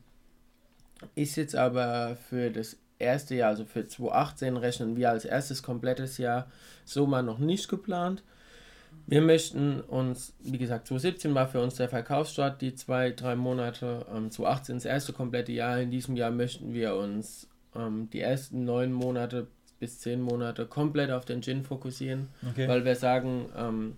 ist 1.15 1.36
jetzt 1.36 1.55
aber 1.55 2.17
für 2.29 2.50
das 2.50 2.77
erste 3.00 3.36
Jahr, 3.36 3.50
also 3.50 3.65
für 3.65 3.88
2018 3.88 4.58
rechnen 4.58 4.96
wir 4.96 5.10
als 5.10 5.25
erstes 5.25 5.62
komplettes 5.62 6.17
Jahr 6.17 6.48
so 6.86 7.05
mal 7.05 7.24
noch 7.24 7.39
nicht 7.39 7.67
geplant. 7.67 8.24
Wir 9.08 9.22
möchten 9.22 9.82
uns, 9.82 10.34
wie 10.39 10.58
gesagt, 10.58 10.88
2017 10.88 11.36
war 11.36 11.48
für 11.48 11.62
uns 11.62 11.75
der 11.75 11.89
Verkaufsstart, 11.89 12.62
die 12.62 12.74
zwei, 12.74 13.12
drei 13.12 13.36
Monate. 13.36 14.05
Ähm, 14.12 14.32
2018 14.32 14.75
das 14.77 14.86
erste 14.86 15.13
komplette 15.13 15.51
Jahr. 15.51 15.79
In 15.79 15.91
diesem 15.91 16.15
Jahr 16.15 16.32
möchten 16.32 16.74
wir 16.74 16.96
uns 16.96 17.48
ähm, 17.75 18.10
die 18.12 18.22
ersten 18.22 18.63
neun 18.63 18.91
Monate 18.91 19.48
bis 19.79 20.00
zehn 20.00 20.22
Monate 20.22 20.65
komplett 20.65 21.12
auf 21.12 21.25
den 21.25 21.41
Gin 21.41 21.63
fokussieren, 21.63 22.29
okay. 22.50 22.67
weil 22.67 22.86
wir 22.86 22.96
sagen, 22.96 23.50
ähm, 23.58 23.98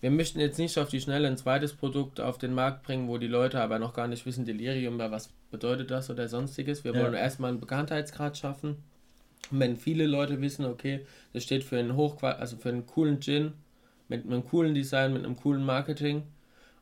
wir 0.00 0.10
möchten 0.10 0.38
jetzt 0.38 0.58
nicht 0.58 0.78
auf 0.78 0.88
die 0.88 1.00
Schnelle 1.00 1.28
ein 1.28 1.36
zweites 1.36 1.72
Produkt 1.72 2.20
auf 2.20 2.36
den 2.36 2.52
Markt 2.52 2.82
bringen, 2.82 3.08
wo 3.08 3.16
die 3.16 3.26
Leute 3.26 3.60
aber 3.60 3.78
noch 3.78 3.94
gar 3.94 4.06
nicht 4.06 4.26
wissen, 4.26 4.44
Delirium, 4.44 4.98
was 4.98 5.30
bedeutet 5.50 5.90
das 5.90 6.10
oder 6.10 6.28
sonstiges. 6.28 6.84
Wir 6.84 6.94
ja. 6.94 7.02
wollen 7.02 7.14
erstmal 7.14 7.50
einen 7.50 7.60
Bekanntheitsgrad 7.60 8.36
schaffen. 8.36 8.76
Und 9.50 9.60
wenn 9.60 9.76
viele 9.76 10.06
Leute 10.06 10.40
wissen, 10.40 10.64
okay, 10.64 11.06
das 11.32 11.42
steht 11.42 11.64
für 11.64 11.78
einen 11.78 11.96
Hochqual 11.96 12.34
also 12.34 12.56
für 12.56 12.68
einen 12.68 12.86
coolen 12.86 13.20
Gin, 13.20 13.52
mit 14.08 14.26
einem 14.26 14.44
coolen 14.46 14.74
Design, 14.74 15.12
mit 15.12 15.24
einem 15.24 15.36
coolen 15.36 15.64
Marketing 15.64 16.22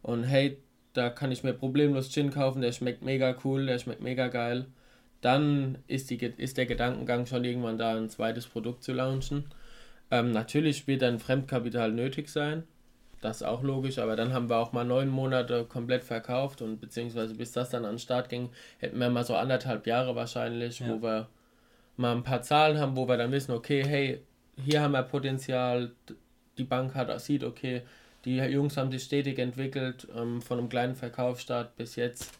und 0.03 0.25
hey, 0.25 0.59
da 0.93 1.09
kann 1.09 1.33
ich 1.33 1.45
mir 1.45 1.53
problemlos 1.53 2.11
Gin 2.11 2.31
kaufen, 2.31 2.61
der 2.61 2.73
schmeckt 2.73 3.03
mega 3.03 3.37
cool, 3.45 3.67
der 3.67 3.79
schmeckt 3.79 4.03
mega 4.03 4.29
geil, 4.29 4.67
dann 5.23 5.79
ist, 5.89 6.11
die, 6.11 6.19
ist 6.19 6.59
der 6.59 6.67
Gedankengang 6.67 7.25
schon 7.27 7.45
irgendwann 7.45 7.79
da, 7.79 7.97
ein 7.97 8.11
zweites 8.11 8.47
Produkt 8.47 8.83
zu 8.83 8.93
launchen. 8.93 9.47
Ähm, 10.11 10.31
natürlich 10.31 10.87
wird 10.87 11.01
dann 11.03 11.19
Fremdkapital 11.19 11.91
nötig 11.91 12.29
sein, 12.29 12.65
das 13.23 13.37
ist 13.37 13.43
auch 13.45 13.63
logisch, 13.63 13.99
aber 13.99 14.17
dann 14.17 14.33
haben 14.33 14.51
wir 14.51 14.57
auch 14.57 14.73
mal 14.73 14.85
neun 14.85 15.09
Monate 15.09 15.65
komplett 15.65 16.03
verkauft 16.03 16.61
und 16.61 16.81
beziehungsweise 16.81 17.35
bis 17.35 17.53
das 17.53 17.71
dann 17.71 17.85
an 17.85 17.93
den 17.93 17.99
Start 18.01 18.29
ging, 18.29 18.51
hätten 18.79 18.99
wir 18.99 19.09
mal 19.11 19.25
so 19.25 19.37
anderthalb 19.37 19.87
Jahre 19.87 20.17
wahrscheinlich, 20.17 20.81
ja. 20.81 20.89
wo 20.89 21.01
wir 21.01 21.29
mal 21.97 22.17
ein 22.17 22.25
paar 22.25 22.43
Zahlen 22.43 22.79
haben, 22.79 22.97
wo 22.97 23.07
wir 23.07 23.17
dann 23.17 23.31
wissen, 23.31 23.53
okay, 23.53 23.85
hey, 23.85 24.21
hier 24.57 24.83
haben 24.83 24.93
wir 24.93 25.05
Potenzial, 25.05 25.93
die 26.59 26.65
Bank 26.65 26.97
hat 26.97 27.19
sieht, 27.21 27.45
okay, 27.45 27.83
die 28.25 28.39
Jungs 28.39 28.77
haben 28.77 28.91
sich 28.91 29.05
stetig 29.05 29.39
entwickelt, 29.39 30.09
ähm, 30.17 30.43
von 30.43 30.59
einem 30.59 30.69
kleinen 30.69 30.97
Verkaufsstart 30.97 31.77
bis 31.77 31.95
jetzt. 31.95 32.33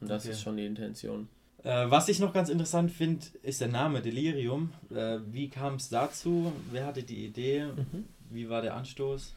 Und 0.00 0.08
das 0.08 0.24
okay. 0.24 0.32
ist 0.32 0.42
schon 0.42 0.56
die 0.56 0.66
Intention. 0.66 1.28
Äh, 1.64 1.90
was 1.90 2.08
ich 2.08 2.18
noch 2.18 2.32
ganz 2.32 2.48
interessant 2.48 2.90
finde, 2.90 3.24
ist 3.42 3.60
der 3.60 3.68
Name 3.68 4.02
Delirium. 4.02 4.72
Äh, 4.90 5.18
wie 5.30 5.48
kam 5.48 5.76
es 5.76 5.88
dazu? 5.88 6.52
Wer 6.70 6.86
hatte 6.86 7.02
die 7.02 7.24
Idee? 7.24 7.66
Mhm. 7.66 8.04
Wie 8.30 8.48
war 8.48 8.62
der 8.62 8.74
Anstoß? 8.74 9.34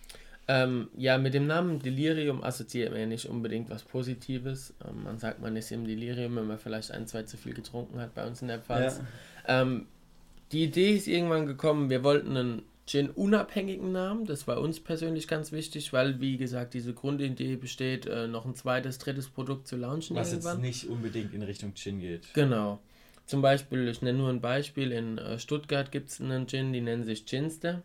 Ähm, 0.47 0.89
ja, 0.95 1.17
mit 1.17 1.33
dem 1.33 1.47
Namen 1.47 1.79
Delirium 1.79 2.43
assoziiert 2.43 2.91
man 2.91 2.99
ja 2.99 3.05
nicht 3.07 3.27
unbedingt 3.27 3.69
was 3.69 3.83
Positives. 3.83 4.73
Ähm, 4.87 5.03
man 5.03 5.17
sagt, 5.17 5.41
man 5.41 5.55
ist 5.55 5.71
im 5.71 5.85
Delirium, 5.85 6.35
wenn 6.35 6.47
man 6.47 6.59
vielleicht 6.59 6.91
ein, 6.91 7.07
zwei 7.07 7.23
zu 7.23 7.37
viel 7.37 7.53
getrunken 7.53 7.99
hat 7.99 8.13
bei 8.13 8.25
uns 8.25 8.41
in 8.41 8.47
der 8.47 8.59
Pfalz. 8.59 9.01
Ja. 9.47 9.61
Ähm, 9.61 9.87
die 10.51 10.63
Idee 10.63 10.95
ist 10.95 11.07
irgendwann 11.07 11.47
gekommen, 11.47 11.89
wir 11.89 12.03
wollten 12.03 12.37
einen 12.37 12.61
Gin-unabhängigen 12.87 13.91
Namen. 13.91 14.25
Das 14.25 14.47
war 14.47 14.61
uns 14.61 14.79
persönlich 14.79 15.27
ganz 15.27 15.51
wichtig, 15.51 15.91
weil, 15.93 16.19
wie 16.19 16.37
gesagt, 16.37 16.73
diese 16.73 16.93
Grundidee 16.93 17.55
besteht, 17.55 18.05
äh, 18.05 18.27
noch 18.27 18.45
ein 18.45 18.55
zweites, 18.55 18.99
drittes 18.99 19.27
Produkt 19.29 19.67
zu 19.67 19.75
launchen. 19.75 20.15
Was 20.15 20.31
irgendwann. 20.31 20.63
jetzt 20.63 20.83
nicht 20.83 20.89
unbedingt 20.89 21.33
in 21.33 21.41
Richtung 21.41 21.73
Gin 21.73 21.99
geht. 21.99 22.33
Genau. 22.33 22.79
Zum 23.25 23.41
Beispiel, 23.41 23.87
ich 23.87 24.01
nenne 24.01 24.19
nur 24.19 24.29
ein 24.29 24.41
Beispiel, 24.41 24.91
in 24.91 25.17
äh, 25.17 25.39
Stuttgart 25.39 25.91
gibt 25.91 26.09
es 26.09 26.21
einen 26.21 26.47
Gin, 26.47 26.73
die 26.73 26.81
nennen 26.81 27.03
sich 27.03 27.25
Ginster 27.25 27.81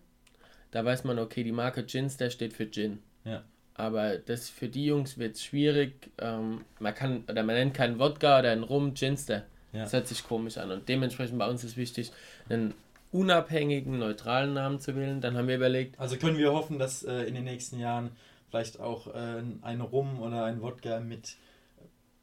da 0.71 0.85
weiß 0.85 1.05
man, 1.05 1.19
okay, 1.19 1.43
die 1.43 1.53
Marke 1.53 1.85
Ginster 1.85 2.31
steht 2.31 2.53
für 2.53 2.71
Gin. 2.71 3.01
Ja. 3.25 3.43
Aber 3.75 4.19
das 4.19 4.49
für 4.49 4.69
die 4.69 4.87
Jungs 4.87 5.19
wird 5.19 5.37
es 5.37 5.45
schwierig. 5.45 6.11
Ähm, 6.19 6.65
man 6.79 6.95
kann, 6.95 7.25
oder 7.29 7.43
man 7.43 7.57
nennt 7.57 7.75
keinen 7.75 7.99
Wodka 7.99 8.41
oder 8.41 8.51
einen 8.51 8.63
Rum 8.63 8.95
Ginster. 8.95 9.45
Ja. 9.73 9.83
Das 9.83 9.93
hört 9.93 10.09
sich 10.09 10.25
komisch 10.25 10.59
an. 10.59 10.71
Und 10.71 10.89
dementsprechend 10.89 11.39
bei 11.39 11.49
uns 11.49 11.65
ist 11.65 11.77
wichtig, 11.77 12.13
einen 12.49 12.75
unabhängigen, 13.12 13.99
neutralen 13.99 14.55
Namen 14.55 14.81
zu 14.81 14.94
wählen. 14.96 15.20
Dann 15.20 15.37
haben 15.37 15.49
wir 15.49 15.57
überlegt. 15.57 15.99
Also 15.99 16.16
können 16.16 16.38
wir 16.38 16.53
hoffen, 16.53 16.79
dass 16.79 17.03
äh, 17.03 17.23
in 17.25 17.35
den 17.35 17.44
nächsten 17.44 17.79
Jahren 17.79 18.11
vielleicht 18.49 18.81
auch 18.81 19.09
äh, 19.09 19.42
ein 19.62 19.81
Rum 19.81 20.20
oder 20.20 20.44
ein 20.44 20.62
Wodka 20.62 21.01
mit 21.01 21.37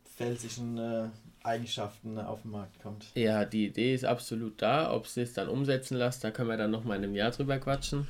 pfälzischen 0.06 0.78
äh, 0.78 1.10
Eigenschaften 1.48 2.20
auf 2.20 2.42
den 2.42 2.52
Markt 2.52 2.82
kommt. 2.84 3.06
Ja, 3.16 3.46
die 3.46 3.68
Idee 3.68 3.94
ist 3.94 4.06
absolut 4.06 4.62
da. 4.62 4.94
Ob 4.94 5.08
sie 5.08 5.22
es 5.22 5.34
dann 5.34 5.48
umsetzen 5.48 5.98
lässt, 5.98 6.24
da 6.24 6.32
können 6.32 6.50
wir 6.50 6.58
dann 6.58 6.72
nochmal 6.72 6.98
in 6.98 7.06
einem 7.06 7.16
Jahr 7.16 7.32
drüber 7.32 7.58
quatschen. 7.58 8.06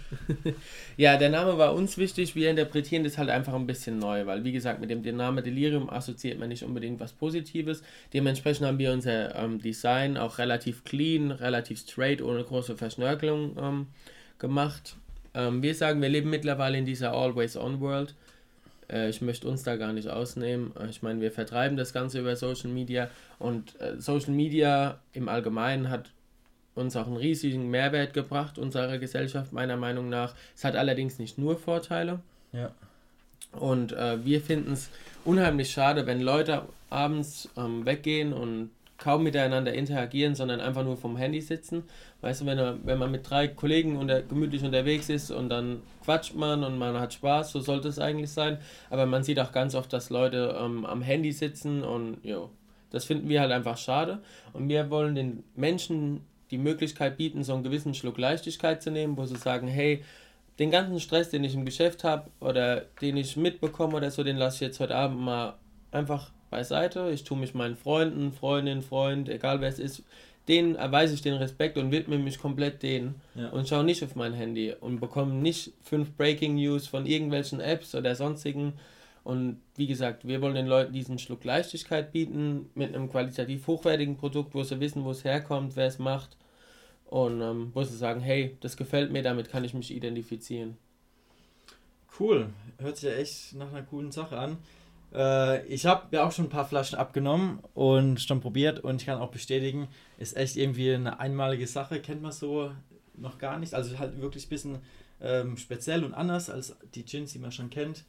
ja, 0.97 1.17
der 1.17 1.29
Name 1.29 1.57
war 1.57 1.73
uns 1.73 1.97
wichtig. 1.97 2.35
Wir 2.35 2.49
interpretieren 2.49 3.03
das 3.03 3.17
halt 3.17 3.29
einfach 3.29 3.53
ein 3.53 3.67
bisschen 3.67 3.99
neu, 3.99 4.25
weil, 4.25 4.43
wie 4.43 4.51
gesagt, 4.51 4.81
mit 4.81 4.89
dem 4.89 5.15
Namen 5.15 5.43
Delirium 5.43 5.89
assoziiert 5.89 6.39
man 6.39 6.49
nicht 6.49 6.63
unbedingt 6.63 6.99
was 6.99 7.13
Positives. 7.13 7.83
Dementsprechend 8.13 8.65
haben 8.65 8.79
wir 8.79 8.91
unser 8.91 9.35
ähm, 9.35 9.61
Design 9.61 10.17
auch 10.17 10.39
relativ 10.39 10.83
clean, 10.83 11.31
relativ 11.31 11.79
straight, 11.79 12.21
ohne 12.21 12.43
große 12.43 12.75
Verschnörkelung 12.75 13.55
ähm, 13.57 13.87
gemacht. 14.39 14.95
Ähm, 15.33 15.61
wir 15.61 15.75
sagen, 15.75 16.01
wir 16.01 16.09
leben 16.09 16.29
mittlerweile 16.29 16.77
in 16.77 16.85
dieser 16.85 17.13
Always-On-World. 17.13 18.15
Äh, 18.89 19.09
ich 19.09 19.21
möchte 19.21 19.47
uns 19.47 19.63
da 19.63 19.75
gar 19.75 19.93
nicht 19.93 20.09
ausnehmen. 20.09 20.71
Äh, 20.79 20.89
ich 20.89 21.01
meine, 21.01 21.21
wir 21.21 21.31
vertreiben 21.31 21.77
das 21.77 21.93
Ganze 21.93 22.19
über 22.19 22.35
Social 22.35 22.69
Media 22.69 23.09
und 23.39 23.79
äh, 23.79 23.99
Social 23.99 24.31
Media 24.31 24.99
im 25.13 25.29
Allgemeinen 25.29 25.89
hat 25.89 26.11
uns 26.75 26.95
auch 26.95 27.07
einen 27.07 27.17
riesigen 27.17 27.69
Mehrwert 27.69 28.13
gebracht, 28.13 28.59
unserer 28.59 28.97
Gesellschaft 28.99 29.51
meiner 29.51 29.77
Meinung 29.77 30.09
nach. 30.09 30.35
Es 30.55 30.63
hat 30.63 30.75
allerdings 30.75 31.17
nicht 31.19 31.37
nur 31.37 31.57
Vorteile. 31.57 32.19
Ja. 32.53 32.71
Und 33.51 33.93
äh, 33.93 34.23
wir 34.23 34.41
finden 34.41 34.73
es 34.73 34.89
unheimlich 35.25 35.71
schade, 35.71 36.05
wenn 36.05 36.21
Leute 36.21 36.63
abends 36.89 37.49
ähm, 37.57 37.85
weggehen 37.85 38.33
und 38.33 38.69
kaum 38.97 39.23
miteinander 39.23 39.73
interagieren, 39.73 40.35
sondern 40.35 40.59
einfach 40.59 40.83
nur 40.83 40.97
vom 40.97 41.17
Handy 41.17 41.41
sitzen. 41.41 41.83
Weißt 42.21 42.41
du, 42.41 42.45
wenn, 42.45 42.85
wenn 42.85 42.97
man 42.97 43.11
mit 43.11 43.29
drei 43.29 43.47
Kollegen 43.47 43.97
unter, 43.97 44.21
gemütlich 44.21 44.63
unterwegs 44.63 45.09
ist 45.09 45.31
und 45.31 45.49
dann 45.49 45.81
quatscht 46.03 46.35
man 46.35 46.63
und 46.63 46.77
man 46.77 46.99
hat 46.99 47.13
Spaß, 47.13 47.51
so 47.51 47.59
sollte 47.59 47.87
es 47.87 47.99
eigentlich 47.99 48.31
sein. 48.31 48.57
Aber 48.89 49.05
man 49.05 49.23
sieht 49.23 49.39
auch 49.39 49.51
ganz 49.51 49.75
oft, 49.75 49.93
dass 49.93 50.09
Leute 50.09 50.57
ähm, 50.59 50.85
am 50.85 51.01
Handy 51.01 51.31
sitzen 51.31 51.83
und 51.83 52.17
jo, 52.23 52.49
das 52.89 53.05
finden 53.05 53.29
wir 53.29 53.41
halt 53.41 53.51
einfach 53.51 53.77
schade. 53.77 54.19
Und 54.53 54.67
wir 54.69 54.89
wollen 54.89 55.15
den 55.15 55.43
Menschen 55.55 56.21
die 56.49 56.57
Möglichkeit 56.57 57.17
bieten, 57.17 57.43
so 57.43 57.53
einen 57.53 57.63
gewissen 57.63 57.93
Schluck 57.93 58.17
Leichtigkeit 58.17 58.81
zu 58.81 58.89
nehmen, 58.89 59.17
wo 59.17 59.25
sie 59.25 59.35
sagen, 59.35 59.67
hey, 59.67 60.03
den 60.59 60.71
ganzen 60.71 60.99
Stress, 60.99 61.29
den 61.29 61.43
ich 61.43 61.53
im 61.53 61.65
Geschäft 61.65 62.03
habe 62.03 62.31
oder 62.39 62.81
den 63.01 63.17
ich 63.17 63.37
mitbekomme 63.37 63.95
oder 63.95 64.09
so, 64.09 64.23
den 64.23 64.37
lasse 64.37 64.55
ich 64.55 64.61
jetzt 64.61 64.79
heute 64.79 64.95
Abend 64.95 65.19
mal 65.19 65.55
einfach 65.91 66.31
beiseite. 66.49 67.09
Ich 67.11 67.23
tue 67.23 67.37
mich 67.37 67.53
meinen 67.53 67.75
Freunden, 67.75 68.31
Freundinnen, 68.31 68.81
Freund, 68.81 69.29
egal 69.29 69.61
wer 69.61 69.69
es 69.69 69.79
ist, 69.79 70.03
denen 70.47 70.75
erweise 70.75 71.13
ich 71.13 71.21
den 71.21 71.35
Respekt 71.35 71.77
und 71.77 71.91
widme 71.91 72.17
mich 72.17 72.39
komplett 72.39 72.81
denen 72.81 73.15
ja. 73.35 73.49
und 73.49 73.67
schaue 73.67 73.83
nicht 73.83 74.03
auf 74.03 74.15
mein 74.15 74.33
Handy 74.33 74.73
und 74.79 74.99
bekomme 74.99 75.33
nicht 75.33 75.73
fünf 75.83 76.11
Breaking 76.13 76.55
News 76.55 76.87
von 76.87 77.05
irgendwelchen 77.05 77.59
Apps 77.59 77.93
oder 77.95 78.15
sonstigen. 78.15 78.73
Und 79.25 79.59
wie 79.75 79.87
gesagt, 79.87 80.25
wir 80.25 80.41
wollen 80.41 80.55
den 80.55 80.67
Leuten 80.67 80.93
diesen 80.93 81.19
Schluck 81.19 81.43
Leichtigkeit 81.43 82.13
bieten 82.13 82.69
mit 82.75 82.95
einem 82.95 83.09
qualitativ 83.09 83.67
hochwertigen 83.67 84.15
Produkt, 84.15 84.55
wo 84.55 84.63
sie 84.63 84.79
wissen, 84.79 85.03
wo 85.03 85.11
es 85.11 85.25
herkommt, 85.25 85.75
wer 85.75 85.87
es 85.87 85.99
macht 85.99 86.37
und 87.07 87.41
ähm, 87.41 87.71
wo 87.73 87.83
sie 87.83 87.97
sagen, 87.97 88.21
hey, 88.21 88.55
das 88.61 88.77
gefällt 88.77 89.11
mir, 89.11 89.23
damit 89.23 89.49
kann 89.49 89.65
ich 89.65 89.73
mich 89.73 89.93
identifizieren. 89.93 90.77
Cool, 92.17 92.47
hört 92.77 92.95
sich 92.95 93.09
ja 93.09 93.15
echt 93.15 93.55
nach 93.55 93.67
einer 93.67 93.83
coolen 93.83 94.13
Sache 94.13 94.37
an. 94.37 94.57
Äh, 95.13 95.65
ich 95.67 95.85
habe 95.85 96.15
ja 96.15 96.25
auch 96.25 96.31
schon 96.31 96.45
ein 96.45 96.49
paar 96.49 96.67
Flaschen 96.67 96.97
abgenommen 96.97 97.59
und 97.73 98.21
schon 98.21 98.41
probiert 98.41 98.79
und 98.79 99.01
ich 99.01 99.05
kann 99.05 99.19
auch 99.19 99.31
bestätigen, 99.31 99.87
ist 100.17 100.35
echt 100.35 100.57
irgendwie 100.57 100.93
eine 100.93 101.19
einmalige 101.19 101.67
Sache, 101.67 101.99
kennt 101.99 102.21
man 102.21 102.31
so 102.31 102.71
noch 103.15 103.37
gar 103.37 103.59
nicht. 103.59 103.73
Also 103.73 103.97
halt 103.97 104.21
wirklich 104.21 104.45
ein 104.47 104.49
bisschen 104.49 104.77
ähm, 105.21 105.57
speziell 105.57 106.03
und 106.03 106.13
anders 106.13 106.49
als 106.49 106.75
die 106.95 107.05
Gins, 107.05 107.33
die 107.33 107.39
man 107.39 107.51
schon 107.51 107.69
kennt. 107.69 108.03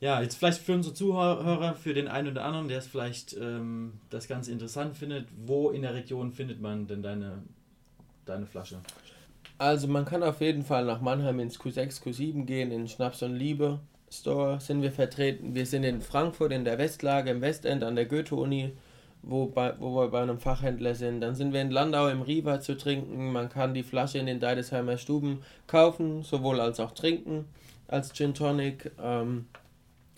Ja, 0.00 0.20
jetzt 0.20 0.34
vielleicht 0.34 0.60
für 0.60 0.74
unsere 0.74 0.94
Zuhörer, 0.94 1.74
für 1.74 1.94
den 1.94 2.08
einen 2.08 2.28
oder 2.28 2.44
anderen, 2.44 2.66
der 2.66 2.78
es 2.78 2.88
vielleicht 2.88 3.34
ähm, 3.34 4.00
das 4.10 4.26
Ganze 4.26 4.50
interessant 4.50 4.96
findet, 4.96 5.28
wo 5.46 5.70
in 5.70 5.82
der 5.82 5.94
Region 5.94 6.32
findet 6.32 6.60
man 6.60 6.88
denn 6.88 7.02
deine, 7.02 7.44
deine 8.24 8.46
Flasche? 8.46 8.80
Also 9.58 9.86
man 9.86 10.04
kann 10.04 10.24
auf 10.24 10.40
jeden 10.40 10.64
Fall 10.64 10.84
nach 10.84 11.00
Mannheim 11.00 11.38
ins 11.38 11.58
Q6, 11.60 12.02
Q7 12.02 12.46
gehen, 12.46 12.72
in 12.72 12.88
Schnaps 12.88 13.22
und 13.22 13.36
Liebe 13.36 13.78
Store 14.12 14.60
sind 14.60 14.82
wir 14.82 14.92
vertreten. 14.92 15.54
Wir 15.54 15.64
sind 15.64 15.84
in 15.84 16.02
Frankfurt 16.02 16.52
in 16.52 16.66
der 16.66 16.76
Westlage, 16.76 17.30
im 17.30 17.40
Westend 17.40 17.82
an 17.82 17.96
der 17.96 18.04
Goethe-Uni, 18.04 18.72
wo, 19.22 19.50
wo 19.78 19.96
wir 19.96 20.08
bei 20.08 20.20
einem 20.20 20.38
Fachhändler 20.38 20.94
sind. 20.94 21.22
Dann 21.22 21.34
sind 21.34 21.54
wir 21.54 21.62
in 21.62 21.70
Landau 21.70 22.08
im 22.08 22.20
Riva 22.20 22.60
zu 22.60 22.76
trinken. 22.76 23.32
Man 23.32 23.48
kann 23.48 23.72
die 23.72 23.82
Flasche 23.82 24.18
in 24.18 24.26
den 24.26 24.38
Deidesheimer 24.38 24.98
Stuben 24.98 25.42
kaufen, 25.66 26.22
sowohl 26.22 26.60
als 26.60 26.78
auch 26.78 26.90
trinken, 26.90 27.46
als 27.88 28.12
Gin 28.12 28.34
Tonic. 28.34 28.92
Ähm, 29.02 29.46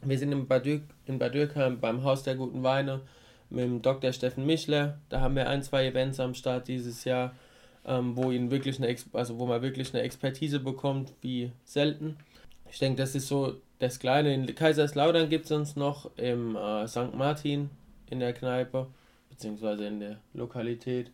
wir 0.02 0.18
sind 0.18 0.32
in 0.32 0.48
Bad, 0.48 0.66
in 0.66 1.18
Bad 1.20 1.34
Dürkheim 1.34 1.78
beim 1.78 2.02
Haus 2.02 2.24
der 2.24 2.34
guten 2.34 2.64
Weine 2.64 3.00
mit 3.48 3.64
dem 3.64 3.80
Dr. 3.80 4.12
Steffen 4.12 4.44
Michler. 4.44 4.98
Da 5.08 5.20
haben 5.20 5.36
wir 5.36 5.48
ein, 5.48 5.62
zwei 5.62 5.86
Events 5.86 6.18
am 6.18 6.34
Start 6.34 6.66
dieses 6.66 7.04
Jahr, 7.04 7.32
ähm, 7.86 8.16
wo, 8.16 8.32
ihn 8.32 8.50
wirklich 8.50 8.82
eine, 8.82 8.92
also 9.12 9.38
wo 9.38 9.46
man 9.46 9.62
wirklich 9.62 9.94
eine 9.94 10.02
Expertise 10.02 10.58
bekommt, 10.58 11.12
wie 11.20 11.52
selten. 11.64 12.16
Ich 12.70 12.78
denke, 12.78 12.96
das 12.96 13.14
ist 13.14 13.28
so 13.28 13.60
das 13.78 13.98
Kleine. 13.98 14.34
In 14.34 14.54
Kaiserslautern 14.54 15.28
gibt 15.28 15.46
es 15.46 15.52
uns 15.52 15.76
noch 15.76 16.10
im 16.16 16.56
äh, 16.56 16.86
St. 16.88 17.14
Martin 17.14 17.70
in 18.10 18.20
der 18.20 18.32
Kneipe, 18.32 18.86
beziehungsweise 19.30 19.86
in 19.86 20.00
der 20.00 20.18
Lokalität. 20.32 21.10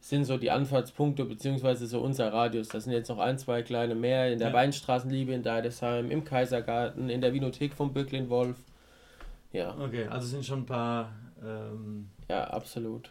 Das 0.00 0.10
sind 0.10 0.24
so 0.24 0.36
die 0.36 0.50
Anfahrtspunkte, 0.50 1.24
beziehungsweise 1.24 1.86
so 1.86 2.00
unser 2.00 2.32
Radius. 2.32 2.68
Das 2.68 2.84
sind 2.84 2.92
jetzt 2.92 3.08
noch 3.08 3.18
ein, 3.18 3.38
zwei 3.38 3.62
kleine 3.62 3.94
mehr. 3.94 4.32
In 4.32 4.38
der 4.38 4.48
ja. 4.48 4.54
Weinstraßenliebe 4.54 5.32
in 5.32 5.42
Deidesheim, 5.42 6.10
im 6.10 6.24
Kaisergarten, 6.24 7.10
in 7.10 7.20
der 7.20 7.32
Vinothek 7.32 7.74
von 7.74 7.92
Böcklin 7.92 8.28
Wolf. 8.28 8.56
Ja. 9.52 9.76
Okay, 9.78 10.06
also 10.06 10.26
sind 10.26 10.44
schon 10.44 10.60
ein 10.60 10.66
paar. 10.66 11.12
Ähm 11.42 12.10
ja, 12.28 12.44
absolut. 12.44 13.10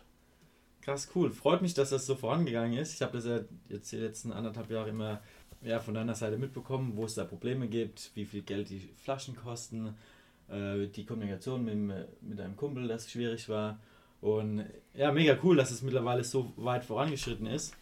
Krass, 0.81 1.09
cool. 1.15 1.31
Freut 1.31 1.61
mich, 1.61 1.73
dass 1.73 1.89
das 1.89 2.05
so 2.05 2.15
vorangegangen 2.15 2.77
ist. 2.77 2.93
Ich 2.93 3.01
habe 3.01 3.17
das 3.17 3.25
ja 3.25 3.39
jetzt 3.67 3.91
die 3.91 3.97
letzten 3.97 4.31
anderthalb 4.31 4.71
Jahre 4.71 4.89
immer 4.89 5.19
ja, 5.61 5.79
von 5.79 5.93
deiner 5.93 6.15
Seite 6.15 6.37
mitbekommen, 6.37 6.93
wo 6.95 7.05
es 7.05 7.15
da 7.15 7.25
Probleme 7.25 7.67
gibt, 7.67 8.11
wie 8.15 8.25
viel 8.25 8.41
Geld 8.41 8.69
die 8.69 8.89
Flaschen 9.03 9.35
kosten, 9.35 9.95
äh, 10.49 10.87
die 10.87 11.05
Kommunikation 11.05 11.65
mit, 11.65 12.07
mit 12.21 12.39
deinem 12.39 12.55
Kumpel, 12.55 12.87
das 12.87 13.09
schwierig 13.09 13.49
war. 13.49 13.79
Und 14.21 14.65
ja, 14.95 15.11
mega 15.11 15.37
cool, 15.43 15.55
dass 15.55 15.71
es 15.71 15.81
mittlerweile 15.81 16.23
so 16.23 16.51
weit 16.57 16.83
vorangeschritten 16.83 17.47
ist. 17.47 17.75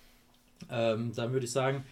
Ähm, 0.70 1.12
dann 1.16 1.32
würde 1.34 1.46
ich 1.46 1.52
sagen, 1.52 1.84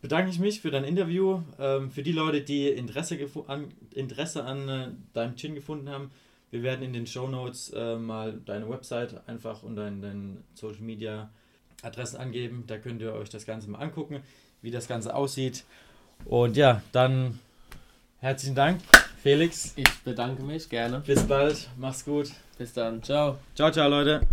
bedanke 0.00 0.30
ich 0.30 0.38
mich 0.38 0.60
für 0.60 0.70
dein 0.70 0.84
Interview. 0.84 1.42
Ähm, 1.58 1.90
für 1.90 2.02
die 2.02 2.12
Leute, 2.12 2.40
die 2.42 2.68
Interesse, 2.68 3.18
an, 3.46 3.72
Interesse 3.94 4.44
an 4.44 4.68
äh, 4.68 4.88
deinem 5.12 5.36
Gin 5.36 5.54
gefunden 5.54 5.88
haben, 5.88 6.10
wir 6.50 6.62
werden 6.62 6.82
in 6.82 6.92
den 6.92 7.06
Show 7.06 7.28
Notes 7.28 7.70
äh, 7.70 7.96
mal 7.96 8.40
deine 8.44 8.68
Website 8.68 9.28
einfach 9.28 9.62
und 9.62 9.76
deine, 9.76 10.00
deine 10.00 10.36
Social 10.54 10.82
Media 10.82 11.30
Adressen 11.82 12.16
angeben. 12.18 12.64
Da 12.66 12.78
könnt 12.78 13.02
ihr 13.02 13.12
euch 13.12 13.28
das 13.28 13.44
Ganze 13.46 13.68
mal 13.68 13.78
angucken 13.78 14.22
wie 14.62 14.70
das 14.70 14.88
Ganze 14.88 15.14
aussieht. 15.14 15.64
Und 16.24 16.56
ja, 16.56 16.82
dann 16.92 17.38
herzlichen 18.20 18.54
Dank, 18.54 18.80
Felix. 19.22 19.72
Ich 19.76 19.90
bedanke 20.04 20.42
mich 20.42 20.68
gerne. 20.68 21.00
Bis 21.00 21.22
bald, 21.22 21.68
mach's 21.76 22.04
gut. 22.04 22.30
Bis 22.58 22.72
dann, 22.72 23.02
ciao. 23.02 23.38
Ciao, 23.54 23.70
ciao, 23.70 23.88
Leute. 23.88 24.26